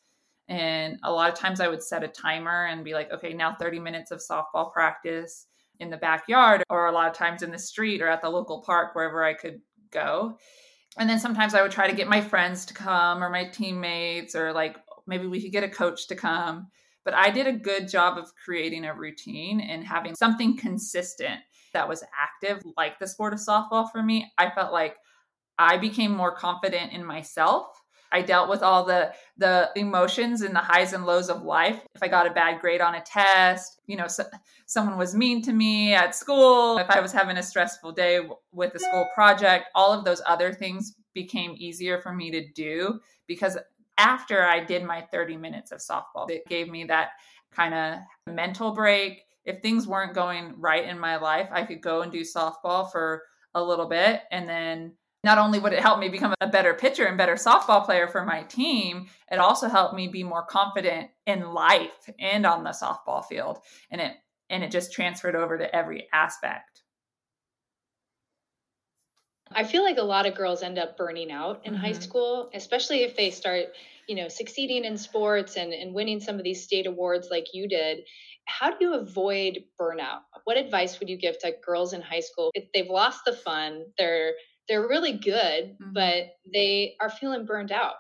And 0.48 0.98
a 1.02 1.12
lot 1.12 1.32
of 1.32 1.38
times 1.38 1.60
I 1.60 1.68
would 1.68 1.82
set 1.82 2.04
a 2.04 2.08
timer 2.08 2.66
and 2.66 2.84
be 2.84 2.94
like, 2.94 3.10
okay, 3.12 3.32
now 3.32 3.54
30 3.54 3.80
minutes 3.80 4.10
of 4.10 4.20
softball 4.20 4.72
practice 4.72 5.46
in 5.80 5.90
the 5.90 5.96
backyard 5.96 6.62
or 6.70 6.86
a 6.86 6.92
lot 6.92 7.10
of 7.10 7.16
times 7.16 7.42
in 7.42 7.50
the 7.50 7.58
street 7.58 8.00
or 8.00 8.08
at 8.08 8.22
the 8.22 8.28
local 8.28 8.62
park 8.62 8.94
wherever 8.94 9.24
I 9.24 9.34
could 9.34 9.60
go. 9.90 10.38
And 10.98 11.08
then 11.08 11.18
sometimes 11.18 11.54
I 11.54 11.62
would 11.62 11.72
try 11.72 11.88
to 11.88 11.96
get 11.96 12.08
my 12.08 12.20
friends 12.20 12.66
to 12.66 12.74
come 12.74 13.22
or 13.22 13.30
my 13.30 13.46
teammates 13.46 14.34
or 14.34 14.52
like 14.52 14.76
maybe 15.06 15.26
we 15.26 15.42
could 15.42 15.52
get 15.52 15.64
a 15.64 15.68
coach 15.68 16.06
to 16.08 16.14
come. 16.14 16.68
But 17.04 17.14
I 17.14 17.30
did 17.30 17.46
a 17.46 17.52
good 17.52 17.88
job 17.88 18.18
of 18.18 18.30
creating 18.44 18.84
a 18.84 18.94
routine 18.94 19.60
and 19.60 19.84
having 19.84 20.14
something 20.14 20.56
consistent 20.56 21.40
that 21.72 21.88
was 21.88 22.04
active, 22.18 22.62
like 22.76 22.98
the 22.98 23.08
sport 23.08 23.32
of 23.32 23.40
softball 23.40 23.90
for 23.90 24.02
me. 24.02 24.30
I 24.38 24.50
felt 24.50 24.72
like 24.72 24.96
I 25.58 25.78
became 25.78 26.12
more 26.12 26.34
confident 26.34 26.92
in 26.92 27.04
myself 27.04 27.66
I 28.12 28.22
dealt 28.22 28.48
with 28.48 28.62
all 28.62 28.84
the 28.84 29.12
the 29.38 29.70
emotions 29.74 30.42
and 30.42 30.54
the 30.54 30.60
highs 30.60 30.92
and 30.92 31.06
lows 31.06 31.30
of 31.30 31.42
life. 31.42 31.80
If 31.94 32.02
I 32.02 32.08
got 32.08 32.26
a 32.26 32.30
bad 32.30 32.60
grade 32.60 32.80
on 32.80 32.94
a 32.94 33.00
test, 33.00 33.80
you 33.86 33.96
know, 33.96 34.06
so, 34.06 34.24
someone 34.66 34.98
was 34.98 35.14
mean 35.14 35.42
to 35.42 35.52
me 35.52 35.94
at 35.94 36.14
school, 36.14 36.78
if 36.78 36.90
I 36.90 37.00
was 37.00 37.12
having 37.12 37.38
a 37.38 37.42
stressful 37.42 37.92
day 37.92 38.20
with 38.52 38.74
a 38.74 38.78
school 38.78 39.08
project, 39.14 39.66
all 39.74 39.92
of 39.92 40.04
those 40.04 40.20
other 40.26 40.52
things 40.52 40.94
became 41.14 41.54
easier 41.56 42.00
for 42.00 42.12
me 42.12 42.30
to 42.30 42.46
do 42.52 43.00
because 43.26 43.58
after 43.98 44.44
I 44.44 44.64
did 44.64 44.84
my 44.84 45.00
30 45.12 45.36
minutes 45.36 45.72
of 45.72 45.80
softball, 45.80 46.30
it 46.30 46.46
gave 46.46 46.68
me 46.68 46.84
that 46.84 47.10
kind 47.54 47.74
of 47.74 47.98
mental 48.32 48.72
break. 48.72 49.22
If 49.44 49.60
things 49.60 49.86
weren't 49.86 50.14
going 50.14 50.54
right 50.58 50.84
in 50.84 50.98
my 50.98 51.16
life, 51.16 51.48
I 51.52 51.64
could 51.64 51.80
go 51.80 52.02
and 52.02 52.12
do 52.12 52.20
softball 52.20 52.90
for 52.90 53.22
a 53.54 53.62
little 53.62 53.86
bit 53.86 54.22
and 54.30 54.48
then 54.48 54.94
not 55.24 55.38
only 55.38 55.58
would 55.58 55.72
it 55.72 55.80
help 55.80 56.00
me 56.00 56.08
become 56.08 56.34
a 56.40 56.48
better 56.48 56.74
pitcher 56.74 57.06
and 57.06 57.16
better 57.16 57.34
softball 57.34 57.84
player 57.84 58.08
for 58.08 58.24
my 58.24 58.42
team, 58.42 59.06
it 59.30 59.38
also 59.38 59.68
helped 59.68 59.94
me 59.94 60.08
be 60.08 60.24
more 60.24 60.44
confident 60.44 61.10
in 61.26 61.52
life 61.52 62.10
and 62.18 62.44
on 62.44 62.64
the 62.64 62.70
softball 62.70 63.24
field. 63.24 63.58
And 63.90 64.00
it 64.00 64.16
and 64.50 64.62
it 64.62 64.70
just 64.70 64.92
transferred 64.92 65.34
over 65.34 65.56
to 65.56 65.74
every 65.74 66.08
aspect. 66.12 66.82
I 69.54 69.64
feel 69.64 69.82
like 69.82 69.98
a 69.98 70.02
lot 70.02 70.26
of 70.26 70.34
girls 70.34 70.62
end 70.62 70.78
up 70.78 70.96
burning 70.96 71.30
out 71.30 71.62
in 71.64 71.74
mm-hmm. 71.74 71.82
high 71.82 71.92
school, 71.92 72.50
especially 72.54 73.02
if 73.02 73.16
they 73.16 73.30
start, 73.30 73.66
you 74.08 74.16
know, 74.16 74.28
succeeding 74.28 74.84
in 74.84 74.96
sports 74.96 75.56
and, 75.56 75.72
and 75.72 75.94
winning 75.94 76.20
some 76.20 76.36
of 76.36 76.44
these 76.44 76.62
state 76.62 76.86
awards 76.86 77.28
like 77.30 77.46
you 77.52 77.68
did. 77.68 78.00
How 78.46 78.70
do 78.70 78.76
you 78.80 78.94
avoid 78.94 79.60
burnout? 79.80 80.20
What 80.44 80.56
advice 80.56 80.98
would 80.98 81.08
you 81.08 81.16
give 81.16 81.38
to 81.40 81.54
girls 81.64 81.92
in 81.92 82.02
high 82.02 82.20
school 82.20 82.50
if 82.54 82.64
they've 82.72 82.90
lost 82.90 83.20
the 83.24 83.32
fun, 83.32 83.84
they're 83.98 84.32
they're 84.72 84.88
really 84.88 85.12
good, 85.12 85.76
mm-hmm. 85.78 85.92
but 85.92 86.36
they 86.50 86.94
are 86.98 87.10
feeling 87.10 87.44
burned 87.44 87.70
out. 87.70 87.96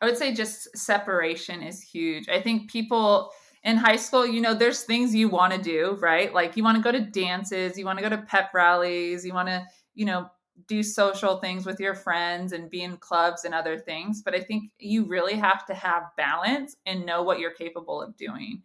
I 0.00 0.06
would 0.06 0.16
say 0.16 0.34
just 0.34 0.76
separation 0.76 1.62
is 1.62 1.80
huge. 1.80 2.28
I 2.28 2.40
think 2.40 2.68
people 2.68 3.30
in 3.62 3.76
high 3.76 3.94
school, 3.94 4.26
you 4.26 4.40
know, 4.40 4.52
there's 4.52 4.82
things 4.82 5.14
you 5.14 5.28
want 5.28 5.52
to 5.52 5.62
do, 5.62 5.96
right? 6.00 6.34
Like 6.34 6.56
you 6.56 6.64
want 6.64 6.76
to 6.76 6.82
go 6.82 6.90
to 6.90 7.00
dances, 7.00 7.78
you 7.78 7.84
want 7.84 8.00
to 8.00 8.02
go 8.02 8.08
to 8.08 8.22
pep 8.22 8.50
rallies, 8.52 9.24
you 9.24 9.32
want 9.32 9.46
to, 9.46 9.64
you 9.94 10.06
know, 10.06 10.28
do 10.66 10.82
social 10.82 11.38
things 11.38 11.64
with 11.64 11.78
your 11.78 11.94
friends 11.94 12.52
and 12.52 12.68
be 12.68 12.82
in 12.82 12.96
clubs 12.96 13.44
and 13.44 13.54
other 13.54 13.78
things. 13.78 14.20
But 14.20 14.34
I 14.34 14.40
think 14.40 14.72
you 14.80 15.06
really 15.06 15.34
have 15.34 15.66
to 15.66 15.74
have 15.74 16.02
balance 16.16 16.74
and 16.84 17.06
know 17.06 17.22
what 17.22 17.38
you're 17.38 17.52
capable 17.52 18.02
of 18.02 18.16
doing. 18.16 18.62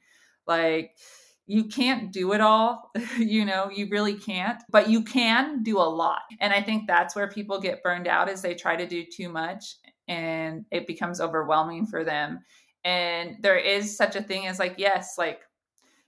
Like, 0.48 0.98
you 1.46 1.66
can't 1.66 2.12
do 2.12 2.34
it 2.34 2.42
all 2.42 2.92
you 3.18 3.46
know 3.46 3.70
you 3.70 3.88
really 3.90 4.16
can't 4.16 4.64
but 4.70 4.90
you 4.90 5.04
can 5.04 5.64
do 5.64 5.78
a 5.78 5.82
lot. 5.82 6.22
And 6.40 6.54
i 6.54 6.62
think 6.62 6.88
that's 6.88 7.16
where 7.16 7.30
people 7.30 7.60
get 7.60 7.84
burned 7.84 8.08
out 8.08 8.30
is 8.30 8.42
they 8.42 8.56
try 8.56 8.76
to 8.76 8.88
do 8.88 9.04
too 9.06 9.30
much 9.30 9.76
and 10.08 10.66
it 10.72 10.86
becomes 10.86 11.22
overwhelming 11.22 11.86
for 11.86 12.04
them. 12.04 12.42
And 12.84 13.38
there 13.42 13.58
is 13.58 13.96
such 13.96 14.18
a 14.18 14.22
thing 14.22 14.48
as 14.48 14.60
like 14.60 14.76
yes 14.78 15.16
like 15.18 15.42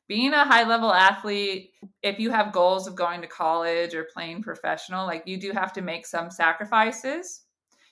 being 0.08 0.34
a 0.34 0.46
high 0.46 0.68
level 0.68 0.94
athlete 0.94 1.72
if 2.04 2.20
you 2.20 2.30
have 2.30 2.52
goals 2.52 2.86
of 2.86 2.96
going 2.96 3.22
to 3.22 3.28
college 3.28 3.96
or 3.96 4.08
playing 4.14 4.44
professional 4.44 5.08
like 5.08 5.24
you 5.26 5.38
do 5.38 5.52
have 5.52 5.74
to 5.74 5.82
make 5.82 6.06
some 6.06 6.30
sacrifices. 6.30 7.42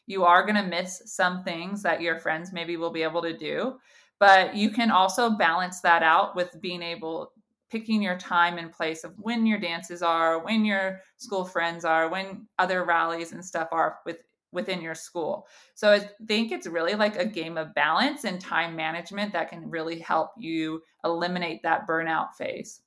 You 0.05 0.25
are 0.25 0.45
going 0.45 0.61
to 0.61 0.69
miss 0.69 1.01
some 1.05 1.43
things 1.45 1.81
that 1.83 2.01
your 2.01 2.19
friends 2.19 2.51
maybe 2.51 2.75
will 2.75 2.91
be 2.91 3.03
able 3.03 3.21
to 3.21 3.37
do 3.37 3.79
but 4.23 4.55
you 4.55 4.69
can 4.69 4.89
also 4.89 5.31
balance 5.31 5.81
that 5.81 6.01
out 6.01 6.33
with 6.33 6.61
being 6.61 6.81
able 6.81 7.32
picking 7.73 8.03
your 8.03 8.19
time 8.19 8.59
and 8.59 8.71
place 8.71 9.03
of 9.03 9.13
when 9.17 9.47
your 9.47 9.57
dances 9.57 10.03
are 10.03 10.45
when 10.45 10.63
your 10.63 11.01
school 11.17 11.43
friends 11.43 11.83
are 11.83 12.07
when 12.07 12.47
other 12.59 12.85
rallies 12.85 13.31
and 13.31 13.43
stuff 13.43 13.67
are 13.71 13.97
with 14.05 14.17
within 14.51 14.79
your 14.79 14.93
school. 14.93 15.47
So 15.73 15.91
i 15.91 16.07
think 16.27 16.51
it's 16.51 16.67
really 16.67 16.93
like 16.93 17.17
a 17.17 17.25
game 17.25 17.57
of 17.57 17.73
balance 17.73 18.25
and 18.25 18.39
time 18.39 18.75
management 18.75 19.33
that 19.33 19.49
can 19.49 19.71
really 19.71 19.97
help 19.97 20.29
you 20.37 20.83
eliminate 21.03 21.63
that 21.63 21.87
burnout 21.87 22.35
phase. 22.35 22.81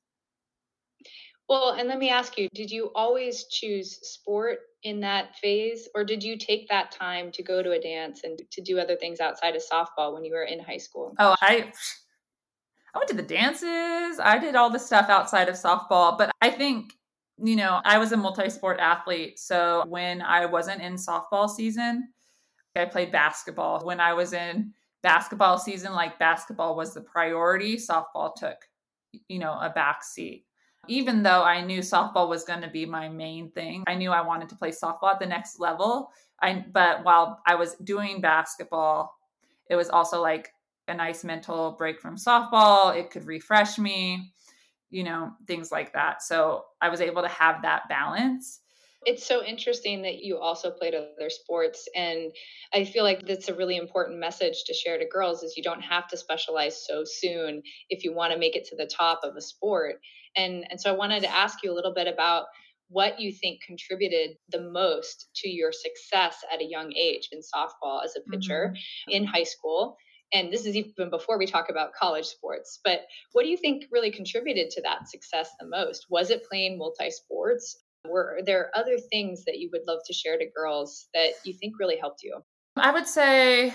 Well 1.49 1.71
and 1.73 1.89
let 1.89 1.99
me 1.99 2.09
ask 2.09 2.39
you 2.39 2.49
did 2.55 2.71
you 2.71 2.93
always 2.95 3.47
choose 3.47 3.99
sport 4.09 4.61
in 4.85 5.01
that 5.01 5.35
phase 5.35 5.89
or 5.97 6.05
did 6.05 6.23
you 6.23 6.39
take 6.39 6.69
that 6.69 6.93
time 6.93 7.33
to 7.33 7.43
go 7.43 7.61
to 7.61 7.73
a 7.73 7.81
dance 7.81 8.21
and 8.23 8.41
to 8.53 8.61
do 8.61 8.79
other 8.79 8.95
things 8.95 9.19
outside 9.19 9.57
of 9.57 9.63
softball 9.69 10.15
when 10.15 10.25
you 10.25 10.33
were 10.33 10.45
in 10.45 10.61
high 10.61 10.77
school? 10.77 11.13
Oh 11.19 11.35
i 11.41 11.73
i 12.97 12.99
went 12.99 13.09
to 13.09 13.17
the 13.17 13.23
dances. 13.23 14.19
I 14.19 14.39
did 14.39 14.55
all 14.55 14.71
the 14.71 14.79
stuff 14.79 15.11
outside 15.11 15.49
of 15.49 15.55
softball 15.55 16.17
but 16.17 16.31
i 16.41 16.51
think 16.51 16.95
you 17.39 17.57
know 17.57 17.81
i 17.85 17.99
was 17.99 18.13
a 18.13 18.17
multi-sport 18.17 18.79
athlete. 18.81 19.39
So 19.39 19.85
when 19.89 20.23
i 20.23 20.47
wasn't 20.47 20.83
in 20.83 20.95
softball 20.95 21.49
season 21.49 22.09
i 22.75 22.85
played 22.85 23.13
basketball. 23.13 23.85
When 23.85 24.01
i 24.01 24.13
was 24.13 24.33
in 24.33 24.73
basketball 25.03 25.59
season 25.59 25.93
like 25.93 26.19
basketball 26.19 26.75
was 26.75 26.95
the 26.95 27.01
priority. 27.01 27.77
Softball 27.77 28.35
took 28.35 28.57
you 29.29 29.39
know 29.39 29.59
a 29.61 29.71
back 29.71 30.03
seat. 30.03 30.45
Even 30.89 31.23
though 31.23 31.43
I 31.43 31.63
knew 31.63 31.81
softball 31.81 32.29
was 32.29 32.45
going 32.45 32.61
to 32.61 32.71
be 32.71 32.87
my 32.87 33.09
main 33.09 33.51
thing, 33.51 33.83
I 33.89 33.97
knew 33.97 34.13
I 34.13 34.21
wanted 34.21 34.49
to 34.51 34.57
play 34.57 34.71
softball 34.71 35.13
at 35.13 35.19
the 35.19 35.27
next 35.27 35.59
level. 35.59 36.11
I 36.41 36.65
but 36.73 37.05
while 37.05 37.41
I 37.47 37.57
was 37.57 37.75
doing 37.85 38.21
basketball, 38.21 39.19
it 39.69 39.77
was 39.77 39.91
also 39.91 40.23
like 40.23 40.53
a 40.89 40.95
nice 40.95 41.25
mental 41.25 41.73
break 41.73 42.01
from 42.01 42.17
softball. 42.17 42.97
It 42.97 43.11
could 43.11 43.27
refresh 43.27 43.79
me, 43.79 44.33
you 44.91 45.05
know, 45.05 45.33
things 45.47 45.73
like 45.73 45.93
that. 45.93 46.23
So 46.23 46.65
I 46.81 46.89
was 46.89 47.01
able 47.01 47.23
to 47.23 47.29
have 47.29 47.63
that 47.63 47.89
balance. 47.89 48.61
It's 49.05 49.25
so 49.25 49.45
interesting 49.45 50.03
that 50.03 50.25
you 50.25 50.39
also 50.39 50.71
played 50.71 50.95
other 50.95 51.31
sports 51.31 51.87
and 51.95 52.33
I 52.75 52.85
feel 52.85 53.05
like 53.05 53.25
that's 53.25 53.49
a 53.49 53.55
really 53.55 53.77
important 53.77 54.19
message 54.19 54.65
to 54.67 54.75
share 54.75 54.99
to 54.99 55.07
girls 55.07 55.45
is 55.45 55.57
you 55.57 55.63
don't 55.63 55.83
have 55.83 56.09
to 56.09 56.17
specialize 56.17 56.85
so 56.85 57.05
soon 57.05 57.63
if 57.89 58.03
you 58.03 58.13
want 58.13 58.33
to 58.33 58.39
make 58.39 58.57
it 58.57 58.65
to 58.65 58.77
the 58.77 58.91
top 58.93 59.21
of 59.23 59.37
a 59.37 59.41
sport 59.41 59.97
and, 60.37 60.67
and 60.71 60.81
so 60.81 60.93
I 60.93 60.97
wanted 60.97 61.23
to 61.23 61.35
ask 61.35 61.59
you 61.63 61.73
a 61.73 61.75
little 61.75 61.95
bit 61.95 62.09
about 62.09 62.47
what 62.89 63.21
you 63.21 63.33
think 63.33 63.61
contributed 63.63 64.37
the 64.51 64.61
most 64.61 65.29
to 65.37 65.49
your 65.49 65.73
success 65.73 66.37
at 66.53 66.61
a 66.61 66.65
young 66.65 66.93
age 66.93 67.29
in 67.33 67.41
softball 67.41 68.05
as 68.05 68.15
a 68.17 68.31
pitcher 68.31 68.73
mm-hmm. 68.73 69.17
in 69.17 69.25
high 69.25 69.43
school. 69.43 69.97
And 70.33 70.53
this 70.53 70.67
is 70.67 70.77
even 70.77 71.11
before 71.11 71.39
we 71.39 71.47
talk 71.47 71.69
about 71.71 71.93
college 71.93 72.27
sports. 72.27 72.81
But 72.85 73.01
what 73.33 73.45
do 73.45 73.49
you 73.49 73.57
think 73.57 73.85
really 73.91 74.11
contributed 74.11 74.71
to 74.71 74.83
that 74.83 75.09
success 75.09 75.51
the 75.61 75.67
most? 75.67 76.07
Was 76.11 76.31
it 76.31 76.49
playing 76.49 76.79
multi 76.79 77.11
sports? 77.11 77.83
Were 78.09 78.41
there 78.45 78.71
other 78.75 78.99
things 78.99 79.45
that 79.45 79.59
you 79.59 79.69
would 79.73 79.83
love 79.87 80.01
to 80.07 80.13
share 80.13 80.39
to 80.39 80.47
girls 80.55 81.09
that 81.15 81.31
you 81.45 81.53
think 81.53 81.75
really 81.79 81.97
helped 81.97 82.23
you? 82.23 82.41
I 82.77 82.93
would 82.93 83.07
say 83.07 83.73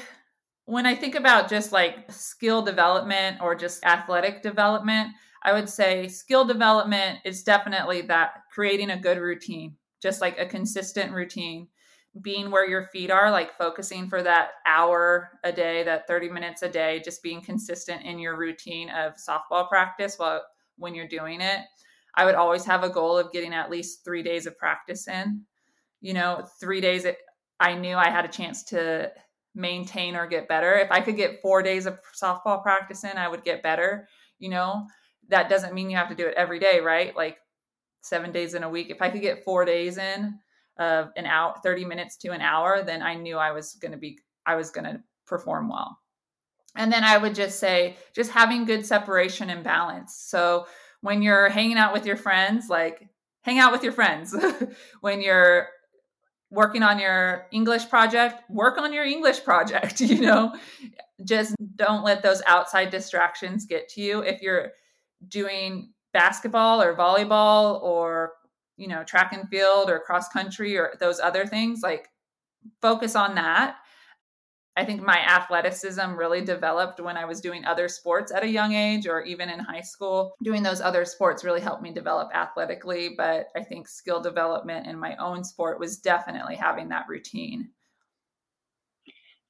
when 0.65 0.85
I 0.85 0.95
think 0.95 1.15
about 1.15 1.49
just 1.49 1.71
like 1.71 2.11
skill 2.11 2.61
development 2.61 3.37
or 3.41 3.55
just 3.55 3.83
athletic 3.83 4.41
development, 4.41 5.09
I 5.43 5.53
would 5.53 5.69
say 5.69 6.07
skill 6.07 6.45
development 6.45 7.19
is 7.25 7.43
definitely 7.43 8.03
that 8.03 8.43
creating 8.53 8.91
a 8.91 8.99
good 8.99 9.17
routine, 9.17 9.75
just 10.01 10.21
like 10.21 10.37
a 10.37 10.45
consistent 10.45 11.13
routine, 11.13 11.67
being 12.21 12.51
where 12.51 12.67
your 12.67 12.83
feet 12.87 13.09
are, 13.09 13.31
like 13.31 13.57
focusing 13.57 14.09
for 14.09 14.21
that 14.21 14.51
hour 14.65 15.39
a 15.43 15.51
day, 15.51 15.83
that 15.83 16.07
30 16.07 16.29
minutes 16.29 16.61
a 16.61 16.69
day, 16.69 17.01
just 17.03 17.23
being 17.23 17.41
consistent 17.41 18.03
in 18.03 18.19
your 18.19 18.37
routine 18.37 18.89
of 18.89 19.13
softball 19.15 19.69
practice 19.69 20.17
while 20.17 20.41
when 20.77 20.93
you're 20.93 21.07
doing 21.07 21.39
it. 21.39 21.61
I 22.15 22.25
would 22.25 22.35
always 22.35 22.65
have 22.65 22.83
a 22.83 22.89
goal 22.89 23.17
of 23.17 23.31
getting 23.31 23.53
at 23.53 23.71
least 23.71 24.03
three 24.03 24.23
days 24.23 24.45
of 24.45 24.57
practice 24.57 25.07
in. 25.07 25.43
You 26.01 26.13
know, 26.13 26.45
three 26.59 26.81
days, 26.81 27.05
it, 27.05 27.17
I 27.59 27.75
knew 27.75 27.95
I 27.95 28.09
had 28.09 28.25
a 28.25 28.29
chance 28.29 28.63
to 28.65 29.11
maintain 29.55 30.15
or 30.15 30.27
get 30.27 30.49
better. 30.49 30.73
If 30.73 30.91
I 30.91 30.99
could 30.99 31.15
get 31.15 31.41
four 31.41 31.61
days 31.61 31.85
of 31.85 31.99
softball 32.21 32.61
practice 32.61 33.05
in, 33.05 33.17
I 33.17 33.29
would 33.29 33.43
get 33.43 33.63
better, 33.63 34.07
you 34.39 34.49
know 34.49 34.87
that 35.31 35.49
doesn't 35.49 35.73
mean 35.73 35.89
you 35.89 35.97
have 35.97 36.09
to 36.09 36.15
do 36.15 36.27
it 36.27 36.35
every 36.35 36.59
day, 36.59 36.79
right? 36.79 37.15
Like 37.15 37.37
seven 38.01 38.31
days 38.31 38.53
in 38.53 38.63
a 38.63 38.69
week. 38.69 38.89
If 38.89 39.01
I 39.01 39.09
could 39.09 39.21
get 39.21 39.43
four 39.43 39.65
days 39.65 39.97
in 39.97 40.37
of 40.77 41.09
an 41.15 41.25
hour, 41.25 41.55
30 41.63 41.85
minutes 41.85 42.17
to 42.17 42.31
an 42.31 42.41
hour, 42.41 42.83
then 42.83 43.01
I 43.01 43.15
knew 43.15 43.37
I 43.37 43.51
was 43.51 43.73
going 43.75 43.91
to 43.91 43.97
be, 43.97 44.19
I 44.45 44.55
was 44.55 44.71
going 44.71 44.85
to 44.85 45.01
perform 45.27 45.69
well. 45.69 45.97
And 46.75 46.91
then 46.91 47.03
I 47.03 47.17
would 47.17 47.35
just 47.35 47.59
say, 47.59 47.97
just 48.15 48.31
having 48.31 48.65
good 48.65 48.85
separation 48.85 49.49
and 49.49 49.63
balance. 49.63 50.15
So 50.15 50.67
when 51.01 51.21
you're 51.21 51.49
hanging 51.49 51.77
out 51.77 51.93
with 51.93 52.05
your 52.05 52.15
friends, 52.15 52.69
like 52.69 53.09
hang 53.41 53.59
out 53.59 53.71
with 53.71 53.83
your 53.83 53.91
friends. 53.91 54.35
when 55.01 55.21
you're 55.21 55.67
working 56.49 56.83
on 56.83 56.99
your 56.99 57.47
English 57.51 57.89
project, 57.89 58.43
work 58.49 58.77
on 58.77 58.93
your 58.93 59.05
English 59.05 59.43
project, 59.43 59.99
you 60.01 60.21
know, 60.21 60.55
just 61.23 61.55
don't 61.75 62.03
let 62.03 62.23
those 62.23 62.41
outside 62.45 62.89
distractions 62.89 63.65
get 63.65 63.89
to 63.89 64.01
you. 64.01 64.19
If 64.21 64.41
you're 64.41 64.71
doing 65.27 65.93
basketball 66.13 66.81
or 66.81 66.95
volleyball 66.95 67.81
or 67.81 68.33
you 68.77 68.87
know 68.87 69.03
track 69.03 69.33
and 69.33 69.49
field 69.49 69.89
or 69.89 69.99
cross 69.99 70.29
country 70.29 70.77
or 70.77 70.93
those 70.99 71.19
other 71.19 71.45
things 71.45 71.81
like 71.81 72.09
focus 72.81 73.15
on 73.15 73.35
that. 73.35 73.77
I 74.77 74.85
think 74.85 75.01
my 75.01 75.17
athleticism 75.17 76.15
really 76.15 76.41
developed 76.45 77.01
when 77.01 77.17
i 77.17 77.25
was 77.25 77.41
doing 77.41 77.65
other 77.65 77.89
sports 77.89 78.31
at 78.31 78.43
a 78.43 78.47
young 78.47 78.73
age 78.73 79.05
or 79.05 79.21
even 79.21 79.49
in 79.49 79.59
high 79.59 79.81
school. 79.81 80.33
Doing 80.43 80.63
those 80.63 80.79
other 80.79 81.03
sports 81.03 81.43
really 81.43 81.59
helped 81.59 81.83
me 81.83 81.91
develop 81.91 82.29
athletically 82.33 83.13
but 83.17 83.47
i 83.55 83.63
think 83.63 83.87
skill 83.87 84.21
development 84.21 84.87
in 84.87 84.97
my 84.97 85.15
own 85.17 85.43
sport 85.43 85.79
was 85.79 85.97
definitely 85.97 86.55
having 86.55 86.89
that 86.89 87.05
routine 87.09 87.69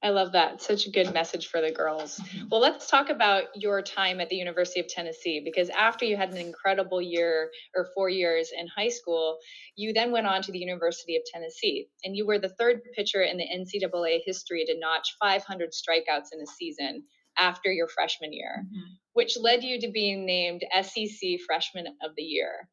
I 0.02 0.10
love 0.10 0.32
that. 0.32 0.60
Such 0.60 0.86
a 0.86 0.90
good 0.90 1.14
message 1.14 1.46
for 1.46 1.60
the 1.60 1.70
girls. 1.70 2.18
Mm-hmm. 2.18 2.48
Well, 2.50 2.60
let's 2.60 2.88
talk 2.88 3.08
about 3.08 3.44
your 3.54 3.82
time 3.82 4.20
at 4.20 4.28
the 4.28 4.36
University 4.36 4.80
of 4.80 4.88
Tennessee 4.88 5.40
because 5.44 5.68
after 5.70 6.04
you 6.04 6.16
had 6.16 6.32
an 6.32 6.38
incredible 6.38 7.00
year 7.00 7.50
or 7.76 7.86
four 7.94 8.08
years 8.08 8.50
in 8.56 8.66
high 8.66 8.88
school, 8.88 9.38
you 9.76 9.92
then 9.92 10.10
went 10.10 10.26
on 10.26 10.42
to 10.42 10.52
the 10.52 10.58
University 10.58 11.16
of 11.16 11.22
Tennessee 11.32 11.86
and 12.04 12.16
you 12.16 12.26
were 12.26 12.38
the 12.38 12.48
third 12.48 12.80
pitcher 12.96 13.22
in 13.22 13.36
the 13.36 13.44
NCAA 13.44 14.20
history 14.26 14.64
to 14.66 14.78
notch 14.78 15.14
500 15.20 15.70
strikeouts 15.70 16.32
in 16.32 16.40
a 16.42 16.46
season 16.46 17.04
after 17.38 17.72
your 17.72 17.88
freshman 17.88 18.32
year, 18.32 18.64
mm-hmm. 18.66 18.92
which 19.12 19.38
led 19.40 19.62
you 19.62 19.80
to 19.80 19.90
being 19.90 20.26
named 20.26 20.62
SEC 20.82 21.38
Freshman 21.46 21.86
of 22.02 22.10
the 22.16 22.22
Year. 22.22 22.68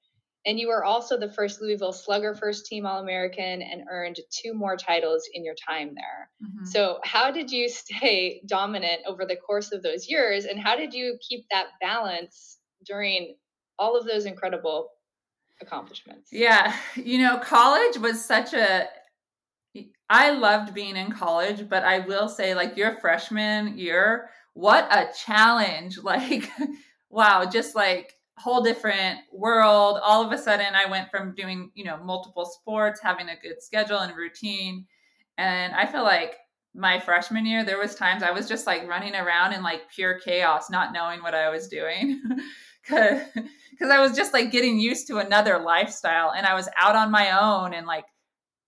And 0.49 0.59
you 0.59 0.69
were 0.69 0.83
also 0.83 1.15
the 1.15 1.31
first 1.31 1.61
Louisville 1.61 1.93
Slugger 1.93 2.33
first 2.33 2.65
team 2.65 2.83
All 2.83 2.97
American 2.97 3.61
and 3.61 3.83
earned 3.87 4.19
two 4.31 4.55
more 4.55 4.75
titles 4.75 5.29
in 5.31 5.45
your 5.45 5.53
time 5.53 5.93
there. 5.93 6.31
Mm-hmm. 6.43 6.65
So, 6.65 6.97
how 7.03 7.29
did 7.29 7.51
you 7.51 7.69
stay 7.69 8.41
dominant 8.47 9.01
over 9.05 9.27
the 9.27 9.35
course 9.35 9.71
of 9.71 9.83
those 9.83 10.09
years? 10.09 10.45
And 10.45 10.59
how 10.59 10.75
did 10.75 10.91
you 10.91 11.19
keep 11.21 11.45
that 11.51 11.67
balance 11.79 12.57
during 12.83 13.35
all 13.77 13.95
of 13.95 14.07
those 14.07 14.25
incredible 14.25 14.89
accomplishments? 15.61 16.31
Yeah. 16.31 16.75
You 16.95 17.19
know, 17.19 17.37
college 17.37 17.99
was 17.99 18.25
such 18.25 18.55
a, 18.55 18.87
I 20.09 20.31
loved 20.31 20.73
being 20.73 20.97
in 20.97 21.11
college, 21.11 21.69
but 21.69 21.83
I 21.83 21.99
will 21.99 22.27
say, 22.27 22.55
like, 22.55 22.75
your 22.75 22.95
freshman 23.01 23.77
year, 23.77 24.31
what 24.55 24.87
a 24.89 25.09
challenge. 25.13 25.99
Like, 26.03 26.49
wow, 27.11 27.45
just 27.45 27.75
like, 27.75 28.15
whole 28.39 28.61
different 28.61 29.19
world. 29.33 29.99
All 30.01 30.25
of 30.25 30.31
a 30.31 30.37
sudden, 30.37 30.73
I 30.73 30.89
went 30.89 31.11
from 31.11 31.35
doing, 31.35 31.71
you 31.75 31.83
know, 31.83 31.97
multiple 31.97 32.45
sports, 32.45 33.01
having 33.01 33.29
a 33.29 33.35
good 33.35 33.61
schedule 33.61 33.99
and 33.99 34.15
routine. 34.15 34.85
And 35.37 35.73
I 35.73 35.85
feel 35.85 36.03
like 36.03 36.37
my 36.73 36.99
freshman 36.99 37.45
year, 37.45 37.65
there 37.65 37.77
was 37.77 37.95
times 37.95 38.23
I 38.23 38.31
was 38.31 38.47
just 38.47 38.65
like 38.65 38.87
running 38.87 39.15
around 39.15 39.53
in 39.53 39.61
like 39.63 39.89
pure 39.93 40.19
chaos, 40.19 40.69
not 40.69 40.93
knowing 40.93 41.21
what 41.21 41.35
I 41.35 41.49
was 41.49 41.67
doing. 41.67 42.21
Cause, 42.87 43.21
Cause 43.79 43.89
I 43.89 43.99
was 43.99 44.15
just 44.15 44.33
like 44.33 44.51
getting 44.51 44.79
used 44.79 45.07
to 45.07 45.17
another 45.17 45.59
lifestyle 45.59 46.31
and 46.31 46.45
I 46.45 46.53
was 46.53 46.67
out 46.75 46.95
on 46.95 47.11
my 47.11 47.39
own 47.39 47.73
and 47.73 47.85
like 47.85 48.05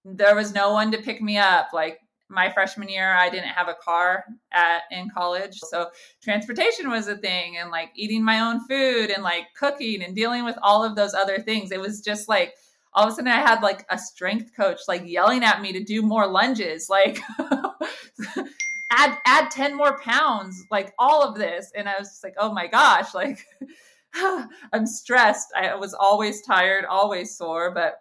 there 0.05 0.35
was 0.35 0.53
no 0.53 0.73
one 0.73 0.91
to 0.91 0.97
pick 0.99 1.21
me 1.21 1.37
up. 1.37 1.69
Like 1.73 1.99
my 2.31 2.51
freshman 2.51 2.89
year 2.89 3.13
i 3.13 3.29
didn't 3.29 3.49
have 3.49 3.67
a 3.67 3.75
car 3.75 4.23
at 4.51 4.81
in 4.91 5.09
college. 5.09 5.59
So 5.69 5.89
transportation 6.21 6.89
was 6.89 7.07
a 7.07 7.17
thing 7.17 7.57
and 7.57 7.71
like 7.71 7.89
eating 7.95 8.23
my 8.23 8.39
own 8.39 8.65
food 8.67 9.09
and 9.09 9.23
like 9.23 9.47
cooking 9.57 10.03
and 10.03 10.15
dealing 10.15 10.45
with 10.45 10.57
all 10.61 10.83
of 10.83 10.95
those 10.95 11.13
other 11.13 11.39
things. 11.39 11.71
It 11.71 11.79
was 11.79 12.01
just 12.01 12.29
like 12.29 12.55
all 12.93 13.05
of 13.05 13.13
a 13.13 13.15
sudden 13.15 13.31
i 13.31 13.37
had 13.37 13.61
like 13.61 13.85
a 13.89 13.97
strength 13.97 14.51
coach 14.53 14.81
like 14.89 15.01
yelling 15.05 15.45
at 15.45 15.61
me 15.61 15.71
to 15.71 15.81
do 15.81 16.01
more 16.01 16.27
lunges 16.27 16.89
like 16.89 17.21
add 18.91 19.17
add 19.25 19.49
10 19.49 19.77
more 19.77 19.97
pounds 19.99 20.65
like 20.69 20.93
all 20.99 21.23
of 21.23 21.35
this. 21.35 21.71
And 21.75 21.87
i 21.87 21.93
was 21.97 22.09
just 22.09 22.23
like 22.23 22.35
oh 22.37 22.53
my 22.53 22.67
gosh 22.67 23.13
like 23.13 23.39
i'm 24.73 24.85
stressed. 24.85 25.47
I 25.55 25.75
was 25.75 25.93
always 25.93 26.41
tired 26.41 26.85
always 26.85 27.37
sore 27.37 27.71
but 27.71 27.99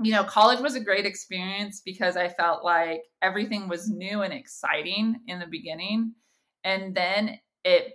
you 0.00 0.12
know, 0.12 0.24
college 0.24 0.60
was 0.60 0.76
a 0.76 0.80
great 0.80 1.06
experience 1.06 1.82
because 1.84 2.16
I 2.16 2.28
felt 2.28 2.64
like 2.64 3.02
everything 3.20 3.68
was 3.68 3.90
new 3.90 4.22
and 4.22 4.32
exciting 4.32 5.20
in 5.26 5.38
the 5.38 5.46
beginning. 5.46 6.14
And 6.64 6.94
then 6.94 7.38
it 7.64 7.94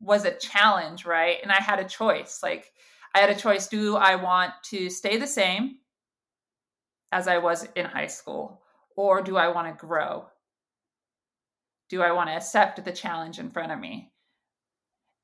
was 0.00 0.24
a 0.24 0.36
challenge, 0.36 1.04
right? 1.04 1.36
And 1.42 1.52
I 1.52 1.60
had 1.60 1.78
a 1.78 1.88
choice. 1.88 2.40
Like, 2.42 2.72
I 3.14 3.18
had 3.18 3.30
a 3.30 3.34
choice 3.34 3.68
do 3.68 3.96
I 3.96 4.16
want 4.16 4.52
to 4.70 4.88
stay 4.88 5.18
the 5.18 5.26
same 5.26 5.76
as 7.12 7.28
I 7.28 7.38
was 7.38 7.66
in 7.74 7.84
high 7.84 8.06
school, 8.06 8.62
or 8.96 9.20
do 9.20 9.36
I 9.36 9.48
want 9.48 9.66
to 9.68 9.86
grow? 9.86 10.26
Do 11.88 12.02
I 12.02 12.12
want 12.12 12.28
to 12.30 12.36
accept 12.36 12.82
the 12.84 12.92
challenge 12.92 13.40
in 13.40 13.50
front 13.50 13.72
of 13.72 13.80
me? 13.80 14.12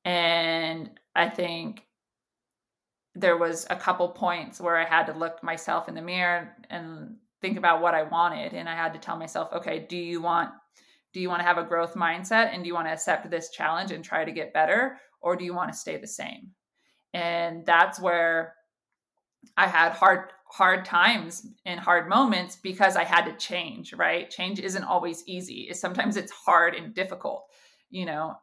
And 0.03 0.91
I 1.15 1.29
think 1.29 1.86
there 3.19 3.37
was 3.37 3.65
a 3.69 3.75
couple 3.75 4.07
points 4.09 4.61
where 4.61 4.77
I 4.77 4.85
had 4.85 5.07
to 5.07 5.13
look 5.13 5.43
myself 5.43 5.89
in 5.89 5.95
the 5.95 6.01
mirror 6.01 6.55
and 6.69 7.15
think 7.41 7.57
about 7.57 7.81
what 7.81 7.95
I 7.95 8.03
wanted 8.03 8.53
and 8.53 8.69
I 8.69 8.75
had 8.75 8.93
to 8.93 8.99
tell 8.99 9.17
myself, 9.17 9.51
okay, 9.53 9.85
do 9.89 9.97
you 9.97 10.21
want 10.21 10.51
do 11.13 11.21
you 11.21 11.29
want 11.29 11.39
to 11.39 11.47
have 11.47 11.57
a 11.57 11.63
growth 11.63 11.95
mindset 11.95 12.53
and 12.53 12.63
do 12.63 12.67
you 12.67 12.75
want 12.75 12.87
to 12.87 12.91
accept 12.91 13.29
this 13.31 13.49
challenge 13.49 13.91
and 13.91 14.03
try 14.03 14.23
to 14.23 14.31
get 14.31 14.53
better 14.53 14.97
or 15.21 15.35
do 15.35 15.45
you 15.45 15.53
want 15.53 15.71
to 15.71 15.77
stay 15.77 15.97
the 15.97 16.07
same? 16.07 16.51
And 17.13 17.65
that's 17.65 17.99
where 17.99 18.53
I 19.55 19.67
had 19.67 19.93
hard 19.93 20.31
hard 20.49 20.85
times 20.85 21.47
and 21.65 21.79
hard 21.79 22.07
moments 22.07 22.55
because 22.55 22.95
I 22.95 23.03
had 23.03 23.25
to 23.25 23.35
change, 23.35 23.93
right? 23.93 24.29
Change 24.29 24.59
isn't 24.59 24.83
always 24.83 25.23
easy. 25.27 25.73
Sometimes 25.73 26.17
it's 26.17 26.31
hard 26.31 26.75
and 26.75 26.93
difficult, 26.93 27.45
you 27.89 28.05
know, 28.05 28.35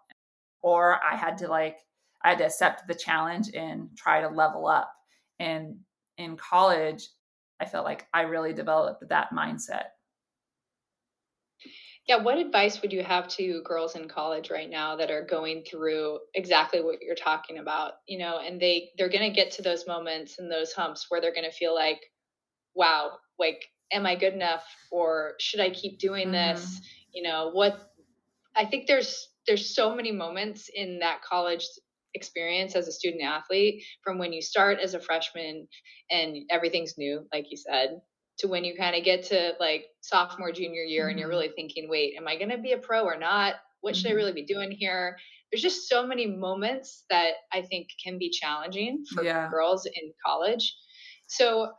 or 0.63 0.99
I 1.03 1.17
had 1.17 1.39
to 1.39 1.49
like 1.49 1.79
I 2.25 2.31
had 2.31 2.39
to 2.39 2.47
accept 2.47 2.89
the 2.89 2.95
challenge 2.95 3.51
and 3.55 3.91
try 3.97 4.23
to 4.23 4.29
level 4.29 4.67
up. 4.67 4.91
And 5.39 5.77
in 6.17 6.37
college, 6.37 7.07
I 7.61 7.67
felt 7.67 7.85
like 7.85 8.07
I 8.13 8.23
really 8.23 8.55
developed 8.55 9.09
that 9.09 9.31
mindset. 9.31 9.85
Yeah, 12.07 12.17
what 12.17 12.37
advice 12.37 12.83
would 12.83 12.93
you 12.93 13.03
have 13.03 13.29
to 13.29 13.63
girls 13.65 13.97
in 13.97 14.09
college 14.09 14.51
right 14.51 14.69
now 14.69 14.97
that 14.97 15.11
are 15.11 15.25
going 15.25 15.65
through 15.65 16.19
exactly 16.35 16.83
what 16.83 17.01
you're 17.01 17.15
talking 17.15 17.59
about, 17.59 17.95
you 18.07 18.19
know, 18.19 18.41
and 18.45 18.61
they 18.61 18.91
they're 18.99 19.09
going 19.09 19.29
to 19.29 19.35
get 19.35 19.53
to 19.53 19.63
those 19.63 19.87
moments 19.87 20.39
and 20.39 20.51
those 20.51 20.75
humps 20.75 21.07
where 21.09 21.21
they're 21.21 21.33
going 21.33 21.51
to 21.51 21.57
feel 21.57 21.75
like 21.75 22.01
wow, 22.75 23.13
like 23.39 23.65
am 23.93 24.05
I 24.05 24.17
good 24.17 24.35
enough 24.35 24.65
or 24.91 25.35
should 25.41 25.61
I 25.61 25.71
keep 25.71 25.99
doing 25.99 26.29
mm-hmm. 26.29 26.57
this? 26.57 26.81
You 27.15 27.23
know, 27.23 27.51
what 27.53 27.91
I 28.55 28.67
think 28.67 28.87
there's 28.87 29.29
there's 29.47 29.75
so 29.75 29.95
many 29.95 30.13
moments 30.13 30.71
in 30.75 30.99
that 31.01 31.23
college 31.23 31.67
experience 32.15 32.77
as 32.77 32.89
a 32.89 32.93
student 32.93 33.23
athlete 33.23 33.85
from 34.03 34.19
when 34.19 34.33
you 34.33 34.41
start 34.41 34.79
as 34.79 34.95
a 34.95 35.01
freshman 35.01 35.67
and 36.11 36.37
everything's 36.51 36.95
new, 36.97 37.27
like 37.33 37.47
you 37.51 37.57
said, 37.57 38.01
to 38.39 38.49
when 38.49 38.65
you 38.65 38.75
kind 38.77 38.97
of 38.97 39.05
get 39.05 39.25
to 39.25 39.53
like 39.61 39.85
sophomore, 40.01 40.53
junior 40.53 40.83
year 40.83 41.05
mm-hmm. 41.05 41.11
and 41.11 41.19
you're 41.19 41.29
mm-hmm. 41.29 41.37
really 41.37 41.53
thinking, 41.55 41.89
wait, 41.89 42.15
am 42.17 42.27
I 42.27 42.37
going 42.37 42.51
to 42.51 42.59
be 42.59 42.73
a 42.73 42.79
pro 42.79 43.05
or 43.05 43.19
not? 43.19 43.55
What 43.81 43.97
should 43.97 44.07
mm-hmm. 44.07 44.15
I 44.15 44.17
really 44.17 44.33
be 44.33 44.45
doing 44.45 44.71
here? 44.71 45.17
There's 45.51 45.63
just 45.63 45.89
so 45.89 46.07
many 46.07 46.27
moments 46.27 47.05
that 47.11 47.35
I 47.53 47.63
think 47.63 47.89
can 48.03 48.19
be 48.19 48.31
challenging 48.31 49.05
for 49.15 49.23
yeah. 49.23 49.49
girls 49.51 49.87
in 49.87 50.13
college. 50.25 50.75
So, 51.27 51.71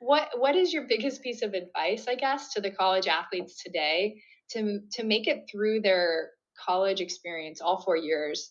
what 0.00 0.30
what 0.36 0.56
is 0.56 0.72
your 0.72 0.86
biggest 0.88 1.22
piece 1.22 1.42
of 1.42 1.52
advice, 1.52 2.06
I 2.08 2.14
guess, 2.14 2.54
to 2.54 2.60
the 2.60 2.70
college 2.70 3.06
athletes 3.06 3.62
today 3.62 4.20
to 4.52 4.80
to 4.92 5.04
make 5.04 5.28
it 5.28 5.44
through 5.50 5.82
their 5.82 6.30
college 6.58 7.00
experience, 7.00 7.60
all 7.60 7.82
four 7.82 7.96
years, 7.96 8.50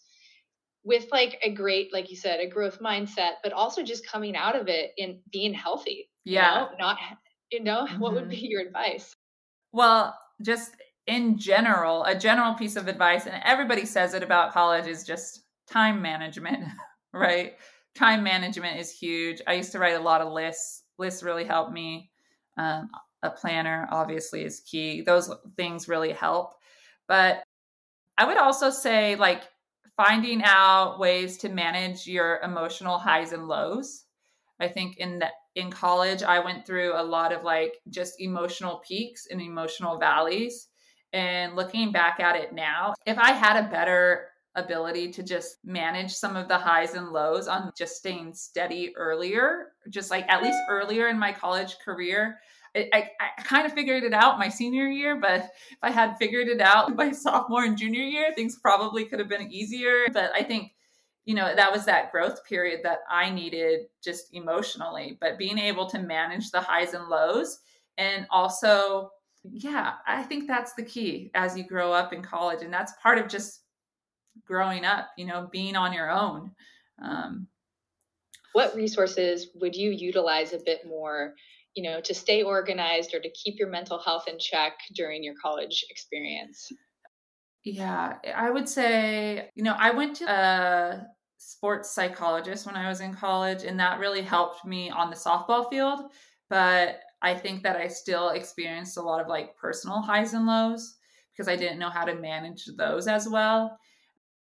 with 0.89 1.06
like 1.12 1.39
a 1.43 1.52
great 1.52 1.93
like 1.93 2.10
you 2.10 2.17
said 2.17 2.39
a 2.39 2.47
growth 2.47 2.80
mindset 2.82 3.34
but 3.43 3.54
also 3.54 3.84
just 3.84 4.08
coming 4.08 4.36
out 4.36 4.60
of 4.60 4.67
it 4.67 4.91
and 4.97 5.19
being 5.32 5.54
healthy 5.54 6.10
yeah 6.25 6.56
you 6.56 6.71
know? 6.71 6.78
not 6.80 6.97
you 7.52 7.63
know 7.63 7.86
mm-hmm. 7.86 7.99
what 7.99 8.13
would 8.13 8.23
mm-hmm. 8.23 8.32
be 8.32 8.47
your 8.49 8.62
advice 8.62 9.15
well 9.71 10.17
just 10.41 10.71
in 11.06 11.38
general 11.38 12.04
a 12.06 12.15
general 12.15 12.56
piece 12.56 12.75
of 12.75 12.88
advice 12.88 13.28
and 13.28 13.39
everybody 13.45 13.86
says 13.86 14.15
it 14.15 14.23
about 14.23 14.52
college 14.52 14.88
is 14.88 15.04
just 15.04 15.43
time 15.71 16.02
management 16.02 16.65
right 17.13 17.54
time 17.95 18.23
management 18.23 18.80
is 18.80 18.91
huge 18.91 19.41
i 19.47 19.54
used 19.54 19.71
to 19.71 19.80
write 19.80 19.95
a 19.95 20.02
lot 20.02 20.21
of 20.21 20.34
lists 20.34 20.86
lists 20.97 21.21
really 21.21 21.45
helped 21.45 21.71
me 21.71 22.10
um, 22.58 22.89
a 23.21 23.30
planner 23.30 23.88
obviously 23.91 24.43
is 24.43 24.62
key 24.62 25.02
those 25.02 25.32
things 25.56 25.88
really 25.88 26.13
help 26.13 26.56
but 27.08 27.43
i 28.17 28.25
would 28.25 28.38
also 28.38 28.71
say 28.71 29.15
like 29.15 29.43
finding 29.99 30.41
out 30.45 30.97
ways 30.97 31.38
to 31.38 31.49
manage 31.49 32.07
your 32.07 32.39
emotional 32.41 32.97
highs 32.97 33.33
and 33.33 33.49
lows. 33.49 34.05
I 34.57 34.69
think 34.69 34.95
in 34.95 35.19
the, 35.19 35.27
in 35.55 35.69
college 35.69 36.23
I 36.23 36.39
went 36.39 36.65
through 36.65 36.93
a 36.95 37.03
lot 37.03 37.33
of 37.33 37.43
like 37.43 37.75
just 37.89 38.21
emotional 38.21 38.81
peaks 38.88 39.27
and 39.29 39.41
emotional 39.41 39.99
valleys 39.99 40.69
and 41.12 41.53
looking 41.57 41.91
back 41.91 42.21
at 42.21 42.38
it 42.38 42.53
now, 42.53 42.93
if 43.05 43.17
I 43.17 43.33
had 43.33 43.57
a 43.57 43.69
better 43.69 44.27
ability 44.55 45.12
to 45.12 45.21
just 45.21 45.57
manage 45.65 46.13
some 46.13 46.38
of 46.38 46.47
the 46.47 46.57
highs 46.57 46.93
and 46.93 47.09
lows 47.09 47.49
on 47.49 47.73
just 47.77 47.97
staying 47.97 48.33
steady 48.33 48.93
earlier, 48.95 49.73
just 49.89 50.12
like 50.12 50.25
at 50.29 50.41
least 50.41 50.59
earlier 50.69 51.09
in 51.09 51.19
my 51.19 51.33
college 51.33 51.75
career, 51.83 52.39
I, 52.75 53.10
I, 53.19 53.41
kind 53.43 53.65
of 53.65 53.73
figured 53.73 54.03
it 54.03 54.13
out 54.13 54.39
my 54.39 54.49
senior 54.49 54.88
year, 54.88 55.15
but 55.19 55.41
if 55.71 55.77
I 55.82 55.91
had 55.91 56.17
figured 56.17 56.47
it 56.47 56.62
out 56.62 56.95
my 56.95 57.12
sophomore 57.12 57.63
and 57.63 57.77
junior 57.77 58.01
year, 58.01 58.34
things 58.34 58.58
probably 58.58 59.05
could 59.05 59.19
have 59.19 59.29
been 59.29 59.51
easier. 59.51 60.05
But 60.13 60.32
I 60.34 60.43
think, 60.43 60.73
you 61.25 61.36
know, 61.36 61.55
that 61.55 61.71
was 61.71 61.86
that 61.86 62.12
growth 62.12 62.43
period 62.45 62.82
that 62.84 62.99
I 63.10 63.29
needed 63.29 63.88
just 64.03 64.34
emotionally. 64.34 65.17
But 65.19 65.38
being 65.38 65.58
able 65.58 65.88
to 65.88 65.99
manage 65.99 66.51
the 66.51 66.62
highs 66.62 66.93
and 66.93 67.08
lows 67.08 67.60
and 67.97 68.25
also, 68.29 69.12
yeah, 69.43 69.95
I 70.08 70.23
think 70.23 70.47
that's 70.47 70.73
the 70.73 70.84
key 70.84 71.32
as 71.34 71.58
you 71.58 71.65
grow 71.65 71.91
up 71.91 72.13
in 72.13 72.21
college. 72.21 72.63
And 72.63 72.73
that's 72.73 72.93
part 73.03 73.17
of 73.17 73.27
just 73.27 73.62
growing 74.45 74.86
up, 74.86 75.10
you 75.17 75.25
know, 75.25 75.49
being 75.51 75.75
on 75.75 75.93
your 75.93 76.10
own. 76.10 76.51
Um, 77.01 77.47
what 78.53 78.75
resources 78.75 79.47
would 79.55 79.75
you 79.75 79.91
utilize 79.91 80.53
a 80.53 80.60
bit 80.65 80.88
more 80.88 81.36
you 81.80 81.89
know, 81.89 82.02
to 82.02 82.13
stay 82.13 82.44
organized 82.44 83.13
or 83.13 83.22
to 83.22 83.30
keep 83.30 83.58
your 83.58 83.70
mental 83.70 84.00
health 84.00 84.26
in 84.28 84.38
check 84.38 84.74
during 84.96 85.24
your 85.24 85.36
college 85.42 85.86
experience? 85.89 86.70
Yeah, 87.63 88.15
I 88.36 88.50
would 88.50 88.68
say, 88.68 89.50
you 89.56 89.63
know, 89.63 89.76
I 89.78 89.92
went 89.92 90.18
to 90.18 90.30
a 90.30 91.08
sports 91.38 91.92
psychologist 91.92 92.65
when 92.65 92.76
I 92.76 92.89
was 92.89 93.00
in 93.00 93.13
college, 93.13 93.63
and 93.63 93.80
that 93.80 94.00
really 94.00 94.22
helped 94.22 94.65
me 94.65 94.89
on 94.89 95.10
the 95.10 95.15
softball 95.15 95.70
field. 95.70 96.12
But 96.50 97.00
I 97.22 97.34
think 97.34 97.63
that 97.63 97.78
I 97.78 97.88
still 97.88 98.32
experienced 98.32 98.98
a 98.98 99.02
lot 99.02 99.22
of 99.22 99.30
like 99.30 99.56
personal 99.56 100.02
highs 100.02 100.34
and 100.34 100.46
lows 100.46 100.98
because 101.32 101.48
I 101.48 101.56
didn't 101.56 101.80
know 101.80 101.89
how 101.89 102.04
to 102.04 102.15
manage 102.15 102.65
those 102.78 103.08
as 103.08 103.30
well. 103.30 103.80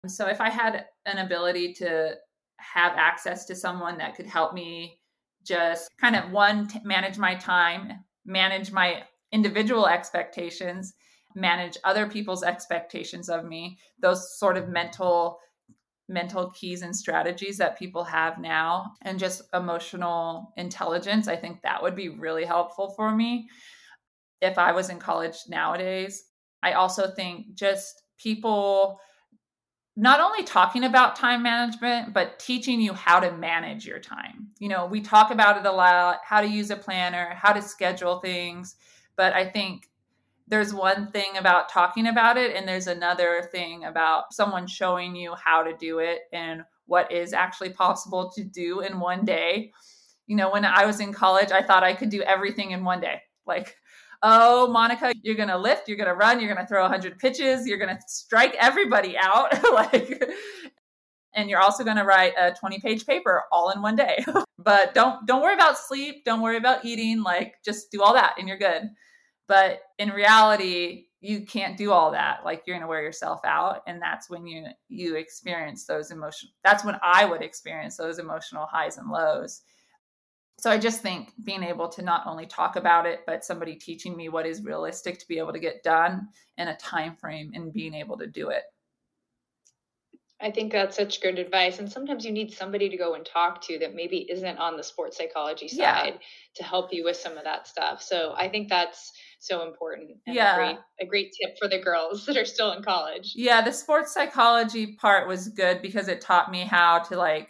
So 0.07 0.27
if 0.27 0.39
I 0.39 0.49
had 0.49 0.85
an 1.05 1.17
ability 1.17 1.73
to 1.75 2.15
have 2.59 2.93
access 2.95 3.43
to 3.47 3.55
someone 3.55 3.97
that 3.97 4.15
could 4.15 4.25
help 4.25 4.53
me 4.53 5.01
just 5.45 5.89
kind 5.99 6.15
of 6.15 6.31
one 6.31 6.69
manage 6.83 7.17
my 7.17 7.35
time, 7.35 7.93
manage 8.25 8.71
my 8.71 9.03
individual 9.31 9.87
expectations, 9.87 10.93
manage 11.35 11.77
other 11.83 12.07
people's 12.07 12.43
expectations 12.43 13.29
of 13.29 13.45
me, 13.45 13.77
those 13.99 14.37
sort 14.37 14.57
of 14.57 14.69
mental 14.69 15.39
mental 16.07 16.51
keys 16.51 16.83
and 16.83 16.95
strategies 16.95 17.57
that 17.57 17.79
people 17.79 18.03
have 18.03 18.37
now 18.37 18.91
and 19.01 19.17
just 19.17 19.41
emotional 19.55 20.53
intelligence. 20.55 21.27
I 21.27 21.35
think 21.35 21.63
that 21.63 21.81
would 21.81 21.95
be 21.95 22.09
really 22.09 22.45
helpful 22.45 22.89
for 22.89 23.15
me. 23.15 23.49
If 24.41 24.57
i 24.57 24.71
was 24.71 24.89
in 24.89 24.99
college 24.99 25.37
nowadays 25.47 26.23
i 26.61 26.73
also 26.73 27.09
think 27.09 27.55
just 27.55 28.03
people 28.17 28.99
not 29.97 30.19
only 30.19 30.43
talking 30.43 30.83
about 30.83 31.15
time 31.15 31.41
management, 31.41 32.13
but 32.13 32.37
teaching 32.37 32.81
you 32.81 32.93
how 32.93 33.19
to 33.19 33.31
manage 33.31 33.85
your 33.85 33.99
time. 33.99 34.47
You 34.59 34.67
know, 34.67 34.85
we 34.85 34.99
talk 34.99 35.31
about 35.31 35.57
it 35.57 35.65
a 35.65 35.71
lot 35.71 36.19
how 36.23 36.41
to 36.41 36.47
use 36.47 36.69
a 36.69 36.75
planner, 36.75 37.33
how 37.35 37.53
to 37.53 37.61
schedule 37.61 38.19
things. 38.19 38.75
But 39.15 39.33
I 39.33 39.49
think 39.49 39.89
there's 40.47 40.73
one 40.73 41.11
thing 41.11 41.37
about 41.37 41.69
talking 41.69 42.07
about 42.07 42.37
it, 42.37 42.55
and 42.55 42.67
there's 42.67 42.87
another 42.87 43.47
thing 43.51 43.85
about 43.85 44.33
someone 44.33 44.67
showing 44.67 45.15
you 45.15 45.33
how 45.35 45.63
to 45.63 45.75
do 45.77 45.99
it 45.99 46.21
and 46.33 46.63
what 46.87 47.11
is 47.11 47.33
actually 47.33 47.69
possible 47.69 48.31
to 48.35 48.43
do 48.43 48.81
in 48.81 48.99
one 48.99 49.25
day. 49.25 49.71
You 50.27 50.35
know, 50.35 50.51
when 50.51 50.65
I 50.65 50.85
was 50.85 50.99
in 50.99 51.13
college, 51.13 51.51
I 51.51 51.63
thought 51.63 51.83
I 51.83 51.93
could 51.93 52.09
do 52.09 52.21
everything 52.21 52.71
in 52.71 52.83
one 52.83 52.99
day. 52.99 53.21
Like, 53.47 53.75
oh, 54.21 54.67
Monica, 54.67 55.13
you're 55.21 55.35
going 55.35 55.49
to 55.49 55.57
lift, 55.57 55.87
you're 55.87 55.97
going 55.97 56.09
to 56.09 56.15
run, 56.15 56.39
you're 56.39 56.53
going 56.53 56.63
to 56.63 56.67
throw 56.67 56.81
100 56.81 57.19
pitches, 57.19 57.67
you're 57.67 57.77
going 57.77 57.95
to 57.95 58.01
strike 58.07 58.55
everybody 58.59 59.17
out. 59.17 59.51
like, 59.73 60.23
and 61.33 61.49
you're 61.49 61.59
also 61.59 61.83
going 61.83 61.97
to 61.97 62.03
write 62.03 62.33
a 62.37 62.53
20 62.53 62.79
page 62.79 63.05
paper 63.05 63.43
all 63.51 63.69
in 63.71 63.81
one 63.81 63.95
day. 63.95 64.23
but 64.57 64.93
don't 64.93 65.25
don't 65.27 65.41
worry 65.41 65.53
about 65.53 65.77
sleep, 65.77 66.23
don't 66.25 66.41
worry 66.41 66.57
about 66.57 66.85
eating, 66.85 67.21
like 67.23 67.55
just 67.63 67.91
do 67.91 68.01
all 68.01 68.13
that 68.13 68.35
and 68.39 68.47
you're 68.47 68.57
good. 68.57 68.89
But 69.47 69.81
in 69.99 70.09
reality, 70.09 71.05
you 71.21 71.45
can't 71.45 71.77
do 71.77 71.91
all 71.91 72.11
that. 72.11 72.45
Like 72.45 72.63
you're 72.65 72.75
going 72.75 72.85
to 72.85 72.87
wear 72.87 73.01
yourself 73.01 73.41
out 73.43 73.81
and 73.85 74.01
that's 74.01 74.29
when 74.29 74.47
you 74.47 74.65
you 74.87 75.15
experience 75.15 75.85
those 75.85 76.11
emotional 76.11 76.51
that's 76.63 76.85
when 76.85 76.97
I 77.03 77.25
would 77.25 77.41
experience 77.41 77.97
those 77.97 78.19
emotional 78.19 78.65
highs 78.65 78.97
and 78.97 79.09
lows 79.09 79.61
so 80.57 80.69
i 80.69 80.77
just 80.77 81.01
think 81.01 81.31
being 81.43 81.63
able 81.63 81.87
to 81.87 82.01
not 82.01 82.25
only 82.25 82.45
talk 82.45 82.75
about 82.75 83.05
it 83.05 83.21
but 83.25 83.45
somebody 83.45 83.75
teaching 83.75 84.15
me 84.15 84.29
what 84.29 84.45
is 84.45 84.63
realistic 84.63 85.19
to 85.19 85.27
be 85.27 85.37
able 85.37 85.53
to 85.53 85.59
get 85.59 85.83
done 85.83 86.27
in 86.57 86.67
a 86.67 86.77
time 86.77 87.15
frame 87.15 87.51
and 87.53 87.73
being 87.73 87.93
able 87.93 88.17
to 88.17 88.27
do 88.27 88.49
it 88.49 88.63
I 90.41 90.51
think 90.51 90.73
that's 90.73 90.97
such 90.97 91.21
good 91.21 91.39
advice. 91.39 91.79
And 91.79 91.89
sometimes 91.89 92.25
you 92.25 92.31
need 92.31 92.51
somebody 92.51 92.89
to 92.89 92.97
go 92.97 93.15
and 93.15 93.25
talk 93.25 93.61
to 93.67 93.79
that 93.79 93.95
maybe 93.95 94.29
isn't 94.29 94.57
on 94.57 94.75
the 94.75 94.83
sports 94.83 95.17
psychology 95.17 95.67
side 95.69 96.13
yeah. 96.13 96.17
to 96.55 96.63
help 96.63 96.93
you 96.93 97.05
with 97.05 97.15
some 97.15 97.37
of 97.37 97.45
that 97.45 97.67
stuff. 97.67 98.01
So 98.01 98.33
I 98.37 98.49
think 98.49 98.67
that's 98.67 99.13
so 99.39 99.65
important. 99.65 100.11
yeah. 100.27 100.53
A 100.53 100.57
great, 100.57 100.77
a 101.01 101.05
great 101.05 101.33
tip 101.41 101.55
for 101.57 101.69
the 101.69 101.79
girls 101.79 102.25
that 102.25 102.35
are 102.35 102.45
still 102.45 102.73
in 102.73 102.83
college. 102.83 103.31
Yeah. 103.35 103.61
The 103.61 103.71
sports 103.71 104.13
psychology 104.13 104.97
part 104.97 105.27
was 105.27 105.47
good 105.47 105.81
because 105.81 106.09
it 106.09 106.19
taught 106.19 106.51
me 106.51 106.61
how 106.61 106.99
to 106.99 107.15
like 107.15 107.49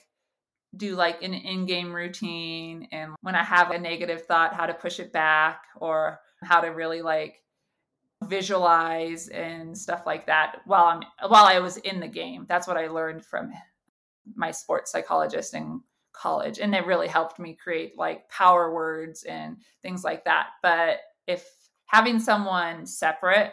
do 0.78 0.96
like 0.96 1.22
an 1.24 1.34
in-game 1.34 1.94
routine 1.94 2.88
and 2.92 3.14
when 3.22 3.36
i 3.36 3.44
have 3.44 3.72
a 3.72 3.80
negative 3.80 4.26
thought 4.26 4.54
how 4.54 4.66
to 4.66 4.74
push 4.74 5.00
it 5.00 5.14
back 5.14 5.62
or 5.78 6.20
how 6.44 6.60
to 6.60 6.68
really 6.68 7.02
like 7.02 7.42
visualize 8.24 9.28
and 9.30 9.78
stuff 9.78 10.04
like 10.06 10.26
that 10.26 10.58
while 10.66 10.86
i'm 10.86 11.02
while 11.30 11.46
i 11.46 11.60
was 11.60 11.78
in 11.78 12.00
the 12.00 12.08
game. 12.08 12.46
That's 12.48 12.68
what 12.68 12.78
i 12.78 12.88
learned 12.88 13.26
from 13.26 13.52
my 14.36 14.52
sports 14.52 14.92
psychologist 14.92 15.54
in 15.54 15.82
college 16.14 16.60
and 16.60 16.74
it 16.74 16.86
really 16.86 17.08
helped 17.08 17.40
me 17.40 17.58
create 17.62 17.98
like 17.98 18.28
power 18.30 18.74
words 18.74 19.24
and 19.24 19.58
things 19.82 20.04
like 20.04 20.26
that. 20.26 20.48
But 20.64 21.00
if 21.28 21.46
having 21.88 22.20
someone 22.20 22.86
separate 22.86 23.52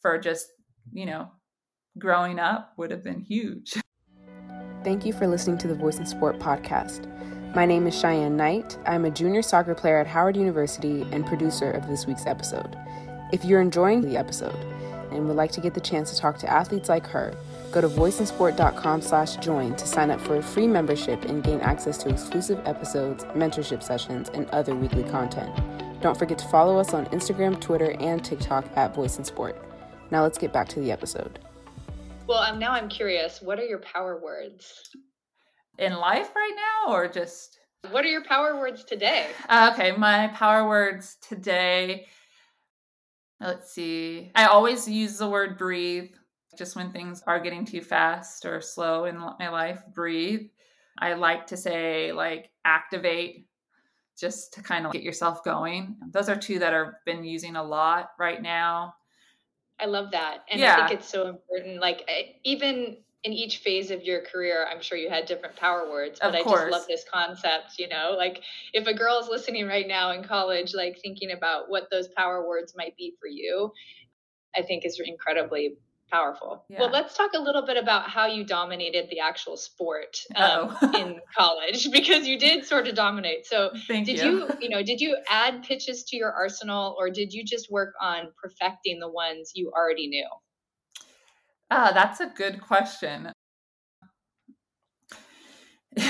for 0.00 0.18
just 0.18 0.46
you 0.92 1.06
know 1.06 1.30
growing 1.98 2.38
up 2.38 2.72
would 2.76 2.90
have 2.90 3.04
been 3.04 3.20
huge 3.20 3.74
Thank 4.84 5.06
you 5.06 5.12
for 5.12 5.28
listening 5.28 5.58
to 5.58 5.68
the 5.68 5.76
Voice 5.76 5.98
in 5.98 6.06
Sport 6.06 6.40
podcast. 6.40 7.06
My 7.54 7.64
name 7.64 7.86
is 7.86 7.96
Cheyenne 7.96 8.36
Knight. 8.36 8.76
I'm 8.84 9.04
a 9.04 9.12
junior 9.12 9.40
soccer 9.40 9.76
player 9.76 9.98
at 9.98 10.08
Howard 10.08 10.36
University 10.36 11.02
and 11.12 11.24
producer 11.24 11.70
of 11.70 11.86
this 11.86 12.04
week's 12.04 12.26
episode. 12.26 12.76
If 13.32 13.44
you're 13.44 13.60
enjoying 13.60 14.00
the 14.00 14.16
episode 14.16 14.56
and 15.12 15.28
would 15.28 15.36
like 15.36 15.52
to 15.52 15.60
get 15.60 15.74
the 15.74 15.80
chance 15.80 16.10
to 16.10 16.16
talk 16.18 16.36
to 16.38 16.50
athletes 16.50 16.88
like 16.88 17.06
her, 17.06 17.32
go 17.70 17.80
to 17.80 17.88
voiceinsport.com 17.88 19.02
slash 19.02 19.36
join 19.36 19.76
to 19.76 19.86
sign 19.86 20.10
up 20.10 20.20
for 20.20 20.38
a 20.38 20.42
free 20.42 20.66
membership 20.66 21.26
and 21.26 21.44
gain 21.44 21.60
access 21.60 21.96
to 21.98 22.08
exclusive 22.08 22.60
episodes, 22.64 23.22
mentorship 23.36 23.84
sessions, 23.84 24.30
and 24.30 24.50
other 24.50 24.74
weekly 24.74 25.04
content. 25.04 25.54
Don't 26.00 26.18
forget 26.18 26.38
to 26.38 26.48
follow 26.48 26.76
us 26.78 26.92
on 26.92 27.06
Instagram, 27.06 27.60
Twitter, 27.60 27.94
and 28.00 28.24
TikTok 28.24 28.64
at 28.74 28.96
Voice 28.96 29.16
in 29.16 29.24
Sport. 29.24 29.56
Now 30.10 30.24
let's 30.24 30.38
get 30.38 30.52
back 30.52 30.68
to 30.70 30.80
the 30.80 30.90
episode. 30.90 31.38
Well, 32.26 32.38
um, 32.38 32.58
now 32.58 32.72
I'm 32.72 32.88
curious. 32.88 33.42
What 33.42 33.58
are 33.58 33.64
your 33.64 33.80
power 33.80 34.20
words 34.22 34.90
in 35.78 35.94
life 35.94 36.30
right 36.34 36.54
now, 36.56 36.92
or 36.92 37.08
just? 37.08 37.58
What 37.90 38.04
are 38.04 38.08
your 38.08 38.24
power 38.24 38.58
words 38.58 38.84
today? 38.84 39.26
Uh, 39.48 39.70
okay, 39.72 39.92
my 39.92 40.28
power 40.28 40.68
words 40.68 41.16
today. 41.26 42.06
Let's 43.40 43.72
see. 43.72 44.30
I 44.36 44.46
always 44.46 44.86
use 44.86 45.18
the 45.18 45.28
word 45.28 45.58
breathe. 45.58 46.10
Just 46.56 46.76
when 46.76 46.92
things 46.92 47.22
are 47.26 47.40
getting 47.40 47.64
too 47.64 47.80
fast 47.80 48.44
or 48.44 48.60
slow 48.60 49.06
in 49.06 49.18
my 49.18 49.48
life, 49.48 49.82
breathe. 49.92 50.48
I 50.98 51.14
like 51.14 51.46
to 51.48 51.56
say 51.56 52.12
like 52.12 52.50
activate 52.64 53.48
just 54.16 54.52
to 54.54 54.62
kind 54.62 54.86
of 54.86 54.92
get 54.92 55.02
yourself 55.02 55.42
going. 55.42 55.96
Those 56.12 56.28
are 56.28 56.36
two 56.36 56.60
that 56.60 56.74
I've 56.74 56.92
been 57.04 57.24
using 57.24 57.56
a 57.56 57.62
lot 57.64 58.10
right 58.18 58.40
now. 58.40 58.94
I 59.82 59.86
love 59.86 60.12
that. 60.12 60.44
And 60.50 60.60
yeah. 60.60 60.74
I 60.74 60.88
think 60.88 61.00
it's 61.00 61.08
so 61.08 61.26
important. 61.26 61.80
Like 61.80 62.04
eh, 62.08 62.32
even 62.44 62.96
in 63.24 63.32
each 63.32 63.58
phase 63.58 63.90
of 63.90 64.02
your 64.02 64.20
career, 64.20 64.66
I'm 64.70 64.80
sure 64.80 64.98
you 64.98 65.08
had 65.08 65.26
different 65.26 65.56
power 65.56 65.88
words, 65.90 66.18
but 66.20 66.34
I 66.34 66.42
just 66.42 66.70
love 66.70 66.86
this 66.88 67.04
concept, 67.10 67.78
you 67.78 67.88
know, 67.88 68.14
like 68.16 68.42
if 68.72 68.86
a 68.86 68.94
girl 68.94 69.18
is 69.20 69.28
listening 69.28 69.66
right 69.66 69.86
now 69.86 70.10
in 70.10 70.24
college, 70.24 70.74
like 70.74 70.98
thinking 71.00 71.30
about 71.30 71.70
what 71.70 71.88
those 71.90 72.08
power 72.08 72.46
words 72.46 72.74
might 72.76 72.96
be 72.96 73.14
for 73.20 73.28
you, 73.28 73.72
I 74.56 74.62
think 74.62 74.84
is 74.84 75.00
incredibly 75.04 75.76
powerful. 76.12 76.64
Yeah. 76.68 76.80
Well, 76.80 76.90
let's 76.90 77.16
talk 77.16 77.30
a 77.34 77.40
little 77.40 77.64
bit 77.64 77.76
about 77.76 78.08
how 78.08 78.26
you 78.26 78.44
dominated 78.44 79.06
the 79.10 79.20
actual 79.20 79.56
sport 79.56 80.18
um, 80.36 80.76
in 80.94 81.20
college 81.36 81.90
because 81.90 82.26
you 82.26 82.38
did 82.38 82.66
sort 82.66 82.86
of 82.86 82.94
dominate. 82.94 83.46
So, 83.46 83.70
Thank 83.88 84.06
did 84.06 84.18
you. 84.18 84.24
you, 84.24 84.50
you 84.60 84.68
know, 84.68 84.82
did 84.82 85.00
you 85.00 85.16
add 85.28 85.62
pitches 85.62 86.04
to 86.04 86.16
your 86.16 86.32
arsenal 86.32 86.94
or 86.98 87.10
did 87.10 87.32
you 87.32 87.44
just 87.44 87.70
work 87.70 87.94
on 88.00 88.28
perfecting 88.40 89.00
the 89.00 89.08
ones 89.08 89.52
you 89.54 89.72
already 89.74 90.08
knew? 90.08 90.28
Ah, 91.70 91.92
that's 91.94 92.20
a 92.20 92.26
good 92.26 92.60
question. 92.60 93.32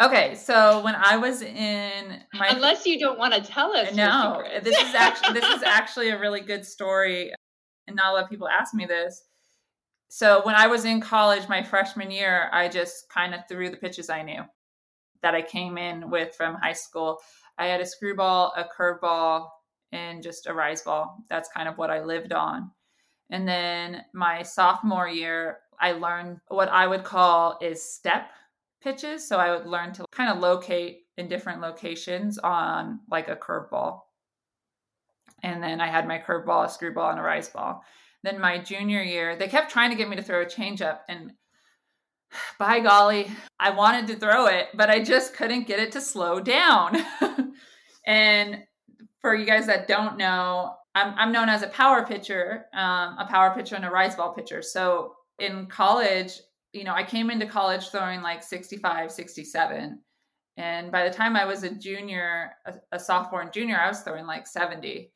Okay, 0.00 0.36
so 0.36 0.80
when 0.84 0.94
I 0.94 1.16
was 1.16 1.42
in 1.42 2.22
my 2.32 2.46
unless 2.50 2.86
you 2.86 3.00
don't 3.00 3.18
want 3.18 3.34
to 3.34 3.40
tell 3.40 3.74
us, 3.74 3.92
no, 3.96 4.44
this 4.62 4.80
is 4.80 4.94
actually 4.94 5.40
this 5.40 5.56
is 5.56 5.64
actually 5.64 6.10
a 6.10 6.18
really 6.20 6.40
good 6.40 6.64
story 6.64 7.32
and 7.88 7.96
not 7.96 8.12
a 8.12 8.14
lot 8.14 8.24
of 8.24 8.30
people 8.30 8.48
ask 8.48 8.72
me 8.72 8.86
this. 8.86 9.24
So 10.08 10.40
when 10.44 10.54
I 10.54 10.68
was 10.68 10.84
in 10.84 11.00
college, 11.00 11.48
my 11.48 11.62
freshman 11.62 12.10
year, 12.10 12.48
I 12.52 12.68
just 12.68 13.08
kind 13.08 13.34
of 13.34 13.40
threw 13.48 13.70
the 13.70 13.76
pitches 13.76 14.08
I 14.08 14.22
knew 14.22 14.42
that 15.22 15.34
I 15.34 15.42
came 15.42 15.76
in 15.76 16.10
with 16.10 16.34
from 16.34 16.54
high 16.54 16.72
school. 16.72 17.18
I 17.58 17.66
had 17.66 17.80
a 17.80 17.86
screwball, 17.86 18.52
a 18.56 18.64
curveball, 18.64 19.48
and 19.90 20.22
just 20.22 20.46
a 20.46 20.54
rise 20.54 20.82
ball. 20.82 21.16
That's 21.28 21.48
kind 21.48 21.68
of 21.68 21.76
what 21.76 21.90
I 21.90 22.04
lived 22.04 22.32
on. 22.32 22.70
And 23.30 23.46
then 23.46 24.04
my 24.14 24.42
sophomore 24.42 25.08
year, 25.08 25.58
I 25.80 25.92
learned 25.92 26.38
what 26.48 26.68
I 26.68 26.86
would 26.86 27.04
call 27.04 27.58
is 27.60 27.82
step 27.82 28.30
pitches. 28.82 29.26
So 29.28 29.38
I 29.38 29.54
would 29.54 29.66
learn 29.66 29.92
to 29.94 30.04
kind 30.12 30.30
of 30.30 30.38
locate 30.38 31.06
in 31.16 31.28
different 31.28 31.60
locations 31.60 32.38
on 32.38 33.00
like 33.10 33.28
a 33.28 33.36
curveball. 33.36 34.00
And 35.42 35.62
then 35.62 35.80
I 35.80 35.88
had 35.88 36.08
my 36.08 36.18
curveball, 36.18 36.66
a 36.66 36.68
screwball, 36.68 37.10
and 37.10 37.18
a 37.18 37.22
rise 37.22 37.48
ball. 37.48 37.82
Then 38.24 38.40
my 38.40 38.58
junior 38.58 39.02
year, 39.02 39.36
they 39.36 39.48
kept 39.48 39.70
trying 39.70 39.90
to 39.90 39.96
get 39.96 40.08
me 40.08 40.16
to 40.16 40.22
throw 40.22 40.42
a 40.42 40.46
changeup. 40.46 41.00
And 41.08 41.32
by 42.58 42.80
golly, 42.80 43.30
I 43.58 43.70
wanted 43.70 44.06
to 44.08 44.16
throw 44.16 44.46
it, 44.46 44.68
but 44.74 44.90
I 44.90 45.02
just 45.02 45.34
couldn't 45.34 45.66
get 45.66 45.78
it 45.78 45.92
to 45.92 46.00
slow 46.00 46.40
down. 46.40 46.96
And 48.08 48.64
for 49.20 49.34
you 49.34 49.44
guys 49.44 49.66
that 49.66 49.86
don't 49.86 50.16
know, 50.16 50.74
I'm, 50.94 51.14
I'm 51.16 51.30
known 51.30 51.50
as 51.50 51.62
a 51.62 51.68
power 51.68 52.06
pitcher, 52.06 52.64
um, 52.72 53.16
a 53.18 53.26
power 53.28 53.54
pitcher 53.54 53.76
and 53.76 53.84
a 53.84 53.90
rise 53.90 54.16
ball 54.16 54.32
pitcher. 54.32 54.62
So 54.62 55.12
in 55.38 55.66
college, 55.66 56.40
you 56.72 56.84
know, 56.84 56.94
I 56.94 57.04
came 57.04 57.30
into 57.30 57.46
college 57.46 57.90
throwing 57.90 58.22
like 58.22 58.42
65, 58.42 59.12
67. 59.12 60.00
And 60.56 60.90
by 60.90 61.06
the 61.06 61.14
time 61.14 61.36
I 61.36 61.44
was 61.44 61.62
a 61.62 61.74
junior, 61.74 62.52
a, 62.66 62.74
a 62.92 62.98
sophomore 62.98 63.42
and 63.42 63.52
junior, 63.52 63.78
I 63.78 63.88
was 63.88 64.00
throwing 64.00 64.26
like 64.26 64.46
70 64.46 65.12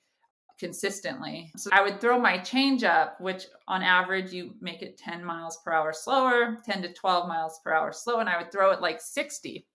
consistently. 0.59 1.51
So 1.57 1.71
I 1.73 1.83
would 1.83 2.01
throw 2.01 2.19
my 2.19 2.39
change 2.39 2.85
up, 2.85 3.21
which 3.21 3.47
on 3.69 3.83
average 3.83 4.33
you 4.33 4.55
make 4.61 4.83
it 4.83 4.99
10 4.99 5.25
miles 5.25 5.59
per 5.65 5.73
hour 5.73 5.93
slower, 5.93 6.59
10 6.65 6.83
to 6.83 6.93
12 6.93 7.29
miles 7.29 7.61
per 7.65 7.73
hour 7.73 7.93
slow, 7.93 8.19
and 8.19 8.29
I 8.29 8.41
would 8.41 8.53
throw 8.53 8.71
it 8.73 8.81
like 8.81 9.01
60, 9.01 9.67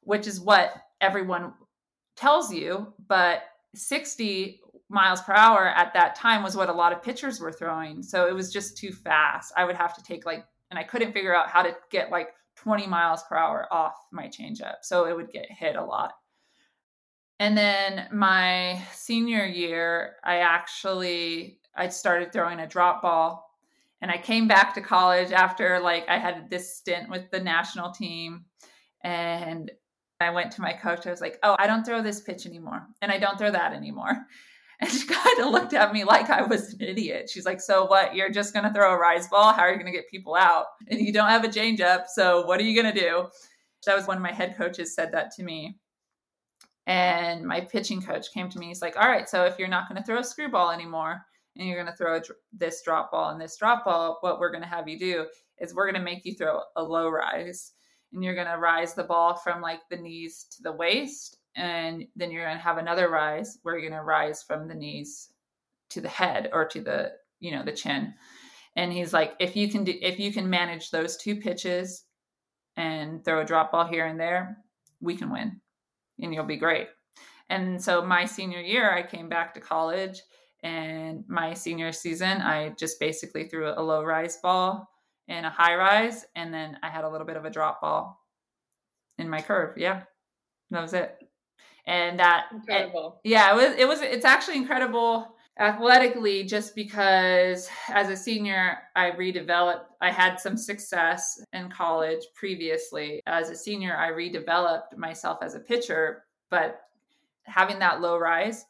which 0.00 0.26
is 0.26 0.40
what 0.40 0.72
everyone 1.00 1.52
tells 2.16 2.52
you, 2.52 2.92
but 3.08 3.42
60 3.74 4.60
miles 4.88 5.20
per 5.22 5.32
hour 5.32 5.68
at 5.68 5.92
that 5.94 6.14
time 6.14 6.42
was 6.42 6.56
what 6.56 6.68
a 6.68 6.72
lot 6.72 6.92
of 6.92 7.02
pitchers 7.02 7.40
were 7.40 7.52
throwing. 7.52 8.02
So 8.02 8.26
it 8.28 8.34
was 8.34 8.52
just 8.52 8.76
too 8.76 8.92
fast. 8.92 9.52
I 9.56 9.64
would 9.64 9.76
have 9.76 9.94
to 9.96 10.02
take 10.02 10.24
like 10.26 10.44
and 10.70 10.78
I 10.78 10.84
couldn't 10.84 11.12
figure 11.12 11.34
out 11.34 11.48
how 11.48 11.62
to 11.62 11.76
get 11.90 12.10
like 12.10 12.30
20 12.56 12.86
miles 12.86 13.22
per 13.28 13.36
hour 13.36 13.66
off 13.70 13.94
my 14.12 14.26
changeup. 14.26 14.76
So 14.82 15.06
it 15.06 15.16
would 15.16 15.30
get 15.30 15.46
hit 15.50 15.76
a 15.76 15.84
lot. 15.84 16.14
And 17.40 17.56
then 17.56 18.08
my 18.12 18.80
senior 18.92 19.44
year, 19.44 20.16
I 20.24 20.38
actually 20.38 21.58
I 21.76 21.88
started 21.88 22.32
throwing 22.32 22.60
a 22.60 22.68
drop 22.68 23.02
ball 23.02 23.50
and 24.00 24.10
I 24.10 24.18
came 24.18 24.46
back 24.46 24.74
to 24.74 24.80
college 24.80 25.32
after 25.32 25.80
like 25.80 26.08
I 26.08 26.18
had 26.18 26.48
this 26.48 26.76
stint 26.76 27.10
with 27.10 27.30
the 27.30 27.40
national 27.40 27.90
team 27.90 28.44
and 29.02 29.70
I 30.20 30.30
went 30.30 30.52
to 30.52 30.62
my 30.62 30.72
coach. 30.72 31.06
I 31.06 31.10
was 31.10 31.20
like, 31.20 31.38
"Oh, 31.42 31.56
I 31.58 31.66
don't 31.66 31.84
throw 31.84 32.02
this 32.02 32.20
pitch 32.20 32.46
anymore 32.46 32.86
and 33.02 33.10
I 33.10 33.18
don't 33.18 33.38
throw 33.38 33.50
that 33.50 33.72
anymore." 33.72 34.16
And 34.80 34.90
she 34.90 35.06
kind 35.06 35.38
of 35.38 35.52
looked 35.52 35.72
at 35.72 35.92
me 35.92 36.02
like 36.02 36.30
I 36.30 36.42
was 36.42 36.74
an 36.74 36.82
idiot. 36.82 37.30
She's 37.32 37.46
like, 37.46 37.60
So 37.60 37.86
what? 37.86 38.16
You're 38.16 38.30
just 38.30 38.52
going 38.52 38.64
to 38.64 38.72
throw 38.72 38.92
a 38.92 38.98
rise 38.98 39.28
ball? 39.28 39.52
How 39.52 39.62
are 39.62 39.70
you 39.70 39.76
going 39.76 39.86
to 39.86 39.96
get 39.96 40.10
people 40.10 40.34
out? 40.34 40.66
And 40.88 41.00
you 41.00 41.12
don't 41.12 41.28
have 41.28 41.44
a 41.44 41.50
change 41.50 41.80
up. 41.80 42.06
So 42.08 42.44
what 42.44 42.58
are 42.60 42.64
you 42.64 42.82
going 42.82 42.92
to 42.92 43.00
do? 43.00 43.28
That 43.86 43.96
was 43.96 44.08
one 44.08 44.16
of 44.16 44.22
my 44.22 44.32
head 44.32 44.56
coaches 44.56 44.94
said 44.94 45.12
that 45.12 45.30
to 45.36 45.44
me. 45.44 45.78
And 46.86 47.46
my 47.46 47.60
pitching 47.60 48.02
coach 48.02 48.32
came 48.32 48.50
to 48.50 48.58
me. 48.58 48.66
He's 48.66 48.82
like, 48.82 48.96
All 48.96 49.08
right, 49.08 49.28
so 49.28 49.44
if 49.44 49.58
you're 49.58 49.68
not 49.68 49.88
going 49.88 50.00
to 50.00 50.06
throw 50.06 50.18
a 50.18 50.24
screwball 50.24 50.70
anymore 50.70 51.24
and 51.56 51.66
you're 51.66 51.82
going 51.82 51.90
to 51.90 51.96
throw 51.96 52.16
a, 52.16 52.22
this 52.52 52.82
drop 52.82 53.10
ball 53.10 53.30
and 53.30 53.40
this 53.40 53.56
drop 53.56 53.84
ball, 53.84 54.18
what 54.20 54.38
we're 54.38 54.50
going 54.50 54.62
to 54.62 54.68
have 54.68 54.88
you 54.88 54.98
do 54.98 55.26
is 55.58 55.74
we're 55.74 55.90
going 55.90 56.00
to 56.00 56.10
make 56.10 56.24
you 56.24 56.34
throw 56.34 56.60
a 56.76 56.82
low 56.82 57.08
rise. 57.08 57.72
And 58.12 58.22
you're 58.22 58.34
going 58.34 58.48
to 58.48 58.58
rise 58.58 58.94
the 58.94 59.04
ball 59.04 59.34
from 59.34 59.60
like 59.60 59.80
the 59.90 59.96
knees 59.96 60.46
to 60.56 60.62
the 60.62 60.72
waist 60.72 61.38
and 61.56 62.06
then 62.16 62.30
you're 62.30 62.44
going 62.44 62.56
to 62.56 62.62
have 62.62 62.78
another 62.78 63.08
rise 63.08 63.58
where 63.62 63.78
you're 63.78 63.88
going 63.88 63.98
to 63.98 64.04
rise 64.04 64.42
from 64.42 64.66
the 64.66 64.74
knees 64.74 65.30
to 65.90 66.00
the 66.00 66.08
head 66.08 66.50
or 66.52 66.64
to 66.66 66.80
the 66.80 67.12
you 67.40 67.50
know 67.50 67.64
the 67.64 67.72
chin 67.72 68.14
and 68.76 68.92
he's 68.92 69.12
like 69.12 69.34
if 69.38 69.54
you 69.54 69.68
can 69.68 69.84
do 69.84 69.94
if 70.00 70.18
you 70.18 70.32
can 70.32 70.48
manage 70.48 70.90
those 70.90 71.16
two 71.16 71.36
pitches 71.36 72.04
and 72.76 73.24
throw 73.24 73.40
a 73.40 73.44
drop 73.44 73.70
ball 73.70 73.86
here 73.86 74.06
and 74.06 74.18
there 74.18 74.56
we 75.00 75.16
can 75.16 75.30
win 75.30 75.60
and 76.20 76.34
you'll 76.34 76.44
be 76.44 76.56
great. 76.56 76.88
And 77.50 77.82
so 77.82 78.04
my 78.04 78.24
senior 78.24 78.60
year 78.60 78.90
i 78.90 79.02
came 79.02 79.28
back 79.28 79.52
to 79.52 79.60
college 79.60 80.22
and 80.62 81.24
my 81.28 81.52
senior 81.52 81.92
season 81.92 82.40
i 82.40 82.70
just 82.78 82.98
basically 82.98 83.44
threw 83.44 83.68
a 83.68 83.82
low 83.82 84.02
rise 84.02 84.38
ball 84.42 84.88
and 85.28 85.44
a 85.44 85.50
high 85.50 85.74
rise 85.74 86.24
and 86.36 86.54
then 86.54 86.78
i 86.82 86.88
had 86.88 87.04
a 87.04 87.08
little 87.08 87.26
bit 87.26 87.36
of 87.36 87.44
a 87.44 87.50
drop 87.50 87.82
ball 87.82 88.18
in 89.18 89.28
my 89.28 89.42
curve. 89.42 89.76
Yeah 89.76 90.04
that 90.74 90.82
was 90.82 90.92
it. 90.92 91.16
And 91.86 92.18
that 92.18 92.46
incredible. 92.52 93.20
It, 93.24 93.30
yeah, 93.30 93.52
it 93.52 93.56
was 93.56 93.78
it 93.78 93.88
was 93.88 94.00
it's 94.00 94.24
actually 94.24 94.56
incredible 94.56 95.33
athletically 95.58 96.44
just 96.44 96.74
because 96.74 97.68
as 97.88 98.08
a 98.08 98.16
senior 98.16 98.78
I 98.96 99.12
redeveloped 99.12 99.84
I 100.00 100.10
had 100.10 100.40
some 100.40 100.56
success 100.56 101.40
in 101.52 101.70
college 101.70 102.24
previously. 102.34 103.20
As 103.26 103.50
a 103.50 103.56
senior 103.56 103.96
I 103.96 104.10
redeveloped 104.10 104.96
myself 104.96 105.38
as 105.42 105.54
a 105.54 105.60
pitcher, 105.60 106.24
but 106.50 106.80
having 107.44 107.78
that 107.78 108.00
low 108.00 108.18
rise 108.18 108.64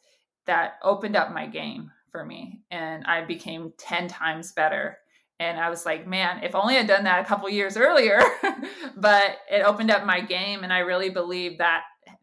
that 0.46 0.74
opened 0.82 1.16
up 1.16 1.32
my 1.32 1.46
game 1.46 1.90
for 2.10 2.24
me 2.24 2.60
and 2.70 3.04
I 3.04 3.24
became 3.24 3.72
10 3.78 4.08
times 4.08 4.52
better 4.52 4.98
and 5.40 5.58
I 5.58 5.68
was 5.68 5.84
like, 5.84 6.06
man, 6.06 6.44
if 6.44 6.54
only 6.54 6.76
I'd 6.76 6.86
done 6.86 7.04
that 7.04 7.24
a 7.24 7.28
couple 7.28 7.48
years 7.50 7.76
earlier. 7.76 8.20
but 8.96 9.38
it 9.50 9.64
opened 9.64 9.90
up 9.90 10.06
my 10.06 10.20
game, 10.20 10.62
and 10.62 10.72
I 10.72 10.78
really 10.78 11.10
believe 11.10 11.58
that 11.58 11.82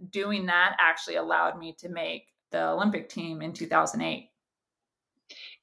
doing 0.09 0.45
that 0.45 0.77
actually 0.79 1.17
allowed 1.17 1.59
me 1.59 1.75
to 1.79 1.89
make 1.89 2.27
the 2.51 2.69
Olympic 2.69 3.09
team 3.09 3.41
in 3.41 3.53
2008. 3.53 4.30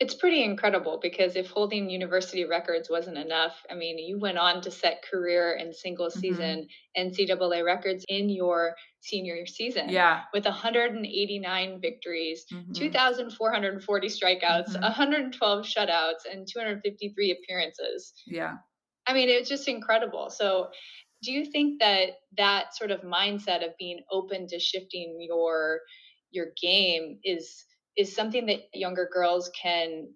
It's 0.00 0.14
pretty 0.14 0.44
incredible 0.44 1.00
because 1.02 1.34
if 1.34 1.48
holding 1.48 1.90
university 1.90 2.44
records 2.44 2.88
wasn't 2.88 3.18
enough, 3.18 3.54
I 3.68 3.74
mean, 3.74 3.98
you 3.98 4.16
went 4.18 4.38
on 4.38 4.60
to 4.62 4.70
set 4.70 5.02
career 5.02 5.56
and 5.60 5.74
single 5.74 6.06
mm-hmm. 6.06 6.20
season 6.20 6.68
mm-hmm. 6.96 7.08
NCAA 7.08 7.64
records 7.64 8.04
in 8.08 8.28
your 8.28 8.74
senior 9.00 9.44
season. 9.46 9.88
Yeah. 9.88 10.22
With 10.32 10.44
189 10.44 11.80
victories, 11.80 12.46
mm-hmm. 12.52 12.72
2,440 12.72 14.08
strikeouts, 14.08 14.68
mm-hmm. 14.68 14.82
112 14.82 15.66
shutouts, 15.66 16.30
and 16.30 16.46
253 16.46 17.32
appearances. 17.32 18.12
Yeah. 18.24 18.54
I 19.08 19.14
mean, 19.14 19.28
it's 19.28 19.48
just 19.48 19.66
incredible. 19.66 20.30
So 20.30 20.68
do 21.22 21.32
you 21.32 21.44
think 21.44 21.80
that 21.80 22.10
that 22.36 22.76
sort 22.76 22.90
of 22.90 23.00
mindset 23.00 23.64
of 23.64 23.76
being 23.78 24.00
open 24.10 24.46
to 24.48 24.58
shifting 24.58 25.18
your 25.20 25.80
your 26.30 26.48
game 26.60 27.18
is 27.24 27.64
is 27.98 28.14
something 28.14 28.46
that 28.46 28.60
younger 28.72 29.08
girls 29.12 29.50
can 29.60 30.08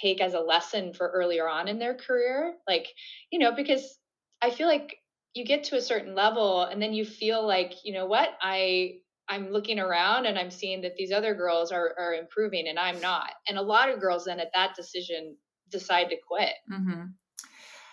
take 0.00 0.20
as 0.20 0.34
a 0.34 0.40
lesson 0.40 0.92
for 0.92 1.08
earlier 1.08 1.48
on 1.48 1.66
in 1.66 1.80
their 1.80 1.94
career 1.94 2.54
like 2.68 2.86
you 3.32 3.38
know 3.40 3.52
because 3.52 3.98
i 4.40 4.48
feel 4.48 4.68
like 4.68 4.96
you 5.34 5.44
get 5.44 5.64
to 5.64 5.76
a 5.76 5.82
certain 5.82 6.14
level 6.14 6.62
and 6.62 6.80
then 6.80 6.92
you 6.92 7.04
feel 7.04 7.44
like 7.44 7.72
you 7.84 7.92
know 7.92 8.06
what 8.06 8.30
i 8.42 8.92
i'm 9.28 9.50
looking 9.50 9.78
around 9.78 10.26
and 10.26 10.38
i'm 10.38 10.50
seeing 10.50 10.82
that 10.82 10.96
these 10.96 11.12
other 11.12 11.34
girls 11.34 11.72
are 11.72 11.94
are 11.98 12.14
improving 12.14 12.68
and 12.68 12.78
i'm 12.78 13.00
not. 13.00 13.30
And 13.48 13.58
a 13.58 13.62
lot 13.62 13.88
of 13.88 14.00
girls 14.00 14.24
then 14.24 14.40
at 14.40 14.52
that 14.54 14.74
decision 14.76 15.36
decide 15.70 16.10
to 16.10 16.16
quit. 16.28 16.54
Mm-hmm. 16.70 17.04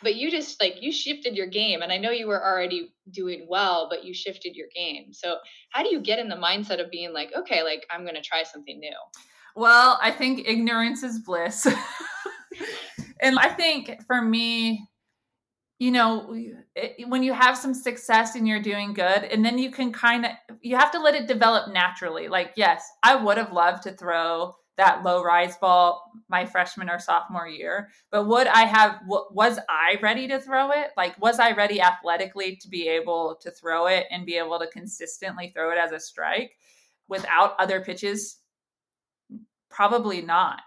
But 0.01 0.15
you 0.15 0.31
just 0.31 0.61
like 0.61 0.81
you 0.81 0.91
shifted 0.91 1.35
your 1.35 1.47
game 1.47 1.81
and 1.81 1.91
i 1.91 1.97
know 1.97 2.11
you 2.11 2.27
were 2.27 2.43
already 2.43 2.93
doing 3.11 3.47
well 3.49 3.87
but 3.89 4.03
you 4.03 4.13
shifted 4.13 4.55
your 4.55 4.67
game. 4.75 5.13
So 5.13 5.37
how 5.71 5.83
do 5.83 5.89
you 5.89 6.01
get 6.01 6.19
in 6.19 6.29
the 6.29 6.35
mindset 6.35 6.83
of 6.83 6.91
being 6.91 7.13
like 7.13 7.31
okay 7.37 7.63
like 7.63 7.85
i'm 7.91 8.03
going 8.03 8.15
to 8.15 8.21
try 8.21 8.43
something 8.43 8.79
new 8.79 8.97
well 9.55 9.99
i 10.01 10.11
think 10.11 10.47
ignorance 10.47 11.03
is 11.03 11.19
bliss 11.19 11.67
and 13.21 13.37
i 13.39 13.49
think 13.49 14.01
for 14.05 14.21
me 14.21 14.87
you 15.79 15.91
know 15.91 16.35
it, 16.75 17.07
when 17.07 17.23
you 17.23 17.33
have 17.33 17.57
some 17.57 17.73
success 17.73 18.35
and 18.35 18.47
you're 18.47 18.61
doing 18.61 18.93
good 18.93 19.23
and 19.23 19.43
then 19.43 19.57
you 19.57 19.71
can 19.71 19.91
kind 19.91 20.25
of 20.25 20.31
you 20.61 20.75
have 20.75 20.91
to 20.91 20.99
let 20.99 21.15
it 21.15 21.27
develop 21.27 21.71
naturally 21.71 22.27
like 22.27 22.51
yes 22.55 22.87
i 23.03 23.15
would 23.15 23.37
have 23.37 23.51
loved 23.51 23.83
to 23.83 23.91
throw 23.91 24.55
that 24.79 25.03
low 25.03 25.21
rise 25.21 25.57
ball 25.57 26.09
my 26.29 26.45
freshman 26.45 26.89
or 26.89 26.99
sophomore 26.99 27.47
year. 27.47 27.89
But 28.11 28.27
would 28.27 28.47
I 28.47 28.63
have, 28.63 29.01
was 29.05 29.59
I 29.67 29.97
ready 30.01 30.25
to 30.29 30.39
throw 30.39 30.71
it? 30.71 30.91
Like, 30.95 31.21
was 31.21 31.37
I 31.37 31.51
ready 31.51 31.81
athletically 31.81 32.55
to 32.61 32.69
be 32.69 32.87
able 32.87 33.37
to 33.41 33.51
throw 33.51 33.87
it 33.87 34.05
and 34.09 34.25
be 34.25 34.37
able 34.37 34.57
to 34.57 34.67
consistently 34.67 35.51
throw 35.53 35.71
it 35.71 35.77
as 35.77 35.91
a 35.91 35.99
strike 35.99 36.53
without 37.09 37.55
other 37.59 37.81
pitches? 37.81 38.37
Probably 39.69 40.21
not. 40.21 40.61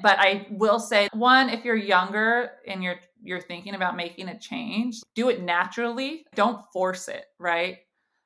But 0.00 0.18
I 0.18 0.46
will 0.50 0.78
say 0.78 1.08
one, 1.12 1.48
if 1.48 1.64
you're 1.64 1.76
younger 1.76 2.52
and 2.66 2.82
you're 2.82 3.00
you're 3.20 3.40
thinking 3.40 3.74
about 3.74 3.96
making 3.96 4.28
a 4.28 4.38
change, 4.38 5.00
do 5.16 5.28
it 5.28 5.42
naturally. 5.42 6.24
Don't 6.36 6.64
force 6.72 7.08
it, 7.08 7.24
right? 7.40 7.78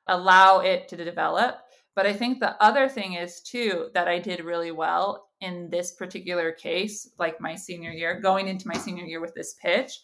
Allow 0.07 0.59
it 0.59 0.87
to 0.89 0.95
develop 0.95 1.55
but 1.95 2.05
I 2.05 2.13
think 2.13 2.39
the 2.39 2.61
other 2.63 2.89
thing 2.89 3.13
is 3.13 3.41
too 3.41 3.89
that 3.93 4.07
I 4.07 4.19
did 4.19 4.43
really 4.43 4.71
well 4.71 5.29
in 5.41 5.69
this 5.69 5.91
particular 5.91 6.51
case, 6.51 7.09
like 7.19 7.39
my 7.39 7.55
senior 7.55 7.91
year, 7.91 8.19
going 8.19 8.47
into 8.47 8.67
my 8.67 8.75
senior 8.75 9.03
year 9.03 9.21
with 9.21 9.35
this 9.35 9.55
pitch, 9.61 9.99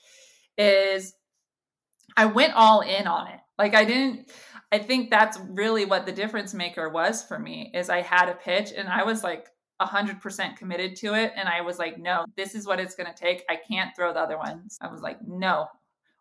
is 0.58 1.14
I 2.16 2.26
went 2.26 2.54
all 2.54 2.82
in 2.82 3.08
on 3.08 3.28
it. 3.28 3.40
Like 3.58 3.74
I 3.74 3.86
didn't 3.86 4.32
I 4.72 4.78
think 4.78 5.10
that's 5.10 5.40
really 5.50 5.86
what 5.86 6.06
the 6.06 6.12
difference 6.12 6.54
maker 6.54 6.90
was 6.90 7.24
for 7.24 7.40
me 7.40 7.72
is 7.74 7.90
I 7.90 8.02
had 8.02 8.30
a 8.30 8.36
pitch 8.36 8.72
and 8.76 8.88
I 8.88 9.04
was 9.04 9.24
like 9.24 9.48
100% 9.82 10.58
committed 10.58 10.96
to 10.98 11.14
it 11.14 11.34
and 11.36 11.48
I 11.48 11.62
was 11.62 11.80
like 11.80 11.98
no, 11.98 12.26
this 12.36 12.56
is 12.56 12.68
what 12.68 12.80
it's 12.80 12.96
going 12.96 13.12
to 13.12 13.20
take. 13.20 13.44
I 13.50 13.56
can't 13.56 13.96
throw 13.96 14.14
the 14.14 14.20
other 14.20 14.38
ones. 14.38 14.78
I 14.82 14.92
was 14.92 15.02
like 15.02 15.26
no. 15.28 15.68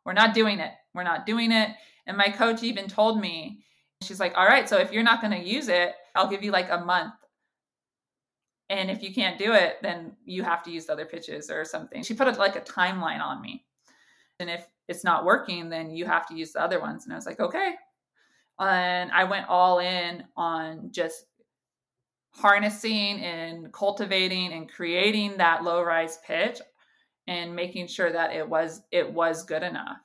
We're 0.04 0.12
not 0.14 0.32
doing 0.32 0.58
it. 0.58 0.72
We're 0.94 1.02
not 1.02 1.26
doing 1.26 1.52
it. 1.52 1.70
And 2.06 2.16
my 2.16 2.30
coach 2.30 2.62
even 2.62 2.88
told 2.88 3.20
me 3.20 3.62
She's 4.02 4.20
like, 4.20 4.34
all 4.36 4.46
right, 4.46 4.68
so 4.68 4.78
if 4.78 4.92
you're 4.92 5.02
not 5.02 5.20
going 5.20 5.32
to 5.32 5.48
use 5.48 5.68
it, 5.68 5.94
I'll 6.14 6.30
give 6.30 6.44
you 6.44 6.52
like 6.52 6.70
a 6.70 6.78
month. 6.78 7.14
And 8.70 8.90
if 8.90 9.02
you 9.02 9.12
can't 9.12 9.38
do 9.38 9.54
it, 9.54 9.78
then 9.82 10.12
you 10.24 10.42
have 10.44 10.62
to 10.64 10.70
use 10.70 10.86
the 10.86 10.92
other 10.92 11.06
pitches 11.06 11.50
or 11.50 11.64
something. 11.64 12.02
She 12.02 12.14
put 12.14 12.28
a, 12.28 12.32
like 12.32 12.54
a 12.54 12.60
timeline 12.60 13.20
on 13.20 13.40
me. 13.40 13.64
And 14.38 14.50
if 14.50 14.66
it's 14.88 15.04
not 15.04 15.24
working, 15.24 15.68
then 15.68 15.90
you 15.90 16.06
have 16.06 16.26
to 16.28 16.36
use 16.36 16.52
the 16.52 16.62
other 16.62 16.80
ones. 16.80 17.04
And 17.04 17.12
I 17.12 17.16
was 17.16 17.26
like, 17.26 17.40
okay. 17.40 17.74
And 18.60 19.10
I 19.10 19.24
went 19.24 19.48
all 19.48 19.80
in 19.80 20.24
on 20.36 20.90
just 20.92 21.24
harnessing 22.30 23.20
and 23.20 23.72
cultivating 23.72 24.52
and 24.52 24.70
creating 24.70 25.36
that 25.36 25.64
low 25.64 25.82
rise 25.82 26.18
pitch 26.26 26.60
and 27.26 27.54
making 27.54 27.86
sure 27.86 28.12
that 28.12 28.32
it 28.32 28.48
was 28.48 28.82
it 28.90 29.12
was 29.12 29.44
good 29.44 29.62
enough. 29.62 29.98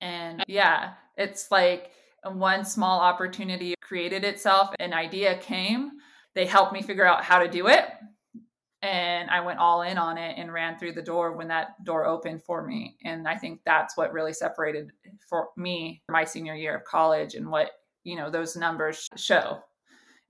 And 0.00 0.42
yeah 0.46 0.92
it's 1.16 1.50
like 1.50 1.90
one 2.24 2.64
small 2.64 3.00
opportunity 3.00 3.74
created 3.80 4.24
itself 4.24 4.70
an 4.78 4.92
idea 4.92 5.36
came 5.38 5.90
they 6.34 6.46
helped 6.46 6.72
me 6.72 6.82
figure 6.82 7.06
out 7.06 7.24
how 7.24 7.38
to 7.38 7.48
do 7.48 7.66
it 7.66 7.84
and 8.82 9.28
i 9.30 9.40
went 9.40 9.58
all 9.58 9.82
in 9.82 9.98
on 9.98 10.18
it 10.18 10.34
and 10.38 10.52
ran 10.52 10.78
through 10.78 10.92
the 10.92 11.02
door 11.02 11.32
when 11.32 11.48
that 11.48 11.82
door 11.84 12.06
opened 12.06 12.42
for 12.42 12.66
me. 12.66 12.96
And 13.04 13.26
i 13.26 13.36
think 13.36 13.60
that's 13.66 13.96
what 13.96 14.12
really 14.12 14.32
separated 14.32 14.90
for 15.28 15.48
me 15.56 16.02
my 16.08 16.24
senior 16.24 16.54
year 16.54 16.76
of 16.76 16.84
college 16.84 17.34
and 17.34 17.50
what 17.50 17.70
you 18.04 18.16
know 18.16 18.30
those 18.30 18.56
numbers 18.56 19.08
show 19.16 19.60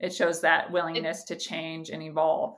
it 0.03 0.13
shows 0.13 0.41
that 0.41 0.71
willingness 0.71 1.23
to 1.23 1.35
change 1.35 1.89
and 1.89 2.03
evolve 2.03 2.57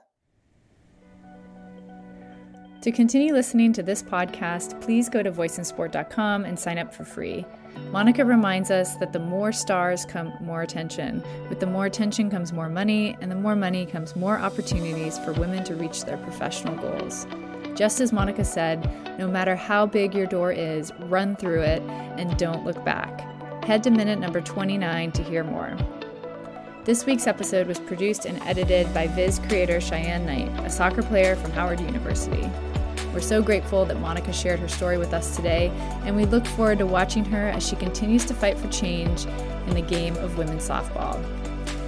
to 2.86 2.92
continue 2.92 3.34
listening 3.34 3.74
to 3.74 3.82
this 3.82 4.04
podcast, 4.04 4.80
please 4.80 5.10
go 5.10 5.24
to 5.24 5.32
voiceinsport.com 5.32 6.46
and 6.46 6.60
sign 6.60 6.78
up 6.78 6.94
for 6.94 7.04
free. 7.04 7.44
Monica 7.90 8.24
reminds 8.24 8.70
us 8.70 8.96
that 8.98 9.12
the 9.12 9.18
more 9.18 9.52
stars 9.52 10.06
come 10.06 10.32
more 10.40 10.62
attention. 10.62 11.24
With 11.50 11.60
the 11.60 11.66
more 11.66 11.88
attention 11.88 12.30
comes 12.30 12.54
more 12.54 12.70
money, 12.70 13.18
and 13.22 13.32
the 13.32 13.36
more 13.36 13.56
money 13.56 13.88
comes 13.88 14.16
more 14.16 14.38
opportunities 14.38 15.18
for 15.18 15.34
women 15.34 15.64
to 15.64 15.74
reach 15.74 16.06
their 16.06 16.18
professional 16.18 16.76
goals. 16.76 17.26
Just 17.74 18.02
as 18.02 18.14
Monica 18.14 18.46
said, 18.46 18.88
no 19.18 19.28
matter 19.28 19.56
how 19.56 19.88
big 19.88 20.14
your 20.14 20.28
door 20.28 20.52
is, 20.52 20.94
run 21.00 21.36
through 21.36 21.62
it 21.62 21.82
and 21.82 22.38
don't 22.38 22.66
look 22.66 22.86
back. 22.86 23.22
Head 23.66 23.82
to 23.86 23.90
minute 23.90 24.20
number 24.20 24.42
29 24.42 25.12
to 25.14 25.24
hear 25.24 25.44
more. 25.44 25.76
This 26.86 27.04
week's 27.04 27.26
episode 27.26 27.66
was 27.66 27.80
produced 27.80 28.26
and 28.26 28.40
edited 28.44 28.94
by 28.94 29.08
VIS 29.08 29.40
creator 29.40 29.82
Cheyenne 29.82 30.24
Knight, 30.24 30.52
a 30.64 30.70
soccer 30.70 31.02
player 31.02 31.36
from 31.36 31.50
Howard 31.54 31.80
University. 31.80 32.48
We're 33.12 33.22
so 33.22 33.42
grateful 33.42 33.86
that 33.86 34.00
Monica 34.00 34.32
shared 34.32 34.60
her 34.60 34.68
story 34.68 35.00
with 35.00 35.12
us 35.12 35.36
today, 35.36 35.70
and 36.04 36.16
we 36.16 36.26
look 36.26 36.46
forward 36.46 36.78
to 36.78 36.86
watching 36.86 37.26
her 37.26 37.48
as 37.48 37.68
she 37.68 37.76
continues 37.76 38.24
to 38.26 38.36
fight 38.36 38.56
for 38.60 38.68
change 38.68 39.26
in 39.66 39.74
the 39.74 39.82
game 39.82 40.16
of 40.18 40.38
women's 40.38 40.70
softball. 40.70 41.20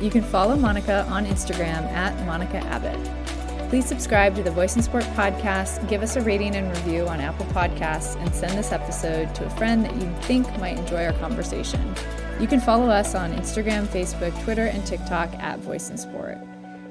You 0.01 0.10
can 0.10 0.23
follow 0.23 0.55
Monica 0.55 1.05
on 1.12 1.27
Instagram 1.27 1.83
at 1.91 2.25
Monica 2.25 2.57
Abbott. 2.57 3.69
Please 3.69 3.86
subscribe 3.86 4.36
to 4.36 4.41
the 4.41 4.49
Voice 4.49 4.75
In 4.77 4.81
Sport 4.81 5.03
podcast, 5.15 5.88
give 5.88 6.01
us 6.01 6.15
a 6.15 6.21
rating 6.21 6.55
and 6.55 6.75
review 6.75 7.07
on 7.07 7.21
Apple 7.21 7.45
Podcasts, 7.47 8.19
and 8.19 8.33
send 8.33 8.57
this 8.57 8.71
episode 8.71 9.36
to 9.36 9.45
a 9.45 9.49
friend 9.51 9.86
that 9.86 9.95
you 9.95 10.12
think 10.21 10.47
might 10.57 10.79
enjoy 10.79 11.05
our 11.05 11.13
conversation. 11.13 11.93
You 12.39 12.45
can 12.45 12.60
follow 12.60 12.88
us 12.88 13.15
on 13.15 13.34
Instagram, 13.34 13.88
Facebook, 13.88 14.43
Twitter, 14.43 14.67
and 14.67 14.86
TikTok 14.86 15.34
at 15.39 15.58
Voice 15.60 15.89
In 15.89 15.97
Sport. 15.97 16.38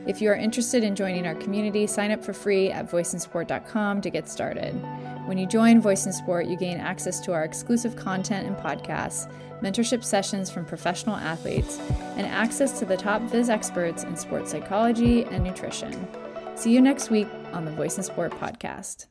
If 0.04 0.20
you 0.20 0.28
are 0.30 0.34
interested 0.34 0.82
in 0.82 0.96
joining 0.96 1.24
our 1.24 1.36
community, 1.36 1.86
sign 1.86 2.10
up 2.10 2.24
for 2.24 2.32
free 2.32 2.70
at 2.70 2.90
voiceinsport.com 2.90 4.00
to 4.00 4.10
get 4.10 4.28
started. 4.28 4.72
When 5.26 5.38
you 5.38 5.46
join 5.46 5.80
Voice 5.80 6.04
In 6.04 6.12
Sport, 6.12 6.46
you 6.46 6.56
gain 6.56 6.78
access 6.78 7.20
to 7.20 7.32
our 7.32 7.44
exclusive 7.44 7.94
content 7.94 8.48
and 8.48 8.56
podcasts, 8.56 9.30
mentorship 9.60 10.02
sessions 10.02 10.50
from 10.50 10.64
professional 10.64 11.14
athletes, 11.14 11.78
and 12.16 12.26
access 12.26 12.78
to 12.80 12.84
the 12.84 12.96
top 12.96 13.22
VIS 13.22 13.48
experts 13.48 14.02
in 14.02 14.16
sports 14.16 14.50
psychology 14.50 15.24
and 15.26 15.44
nutrition. 15.44 16.08
See 16.56 16.72
you 16.72 16.80
next 16.80 17.10
week 17.10 17.28
on 17.52 17.64
the 17.64 17.70
Voice 17.70 17.98
In 17.98 18.02
Sport 18.02 18.32
podcast. 18.32 19.06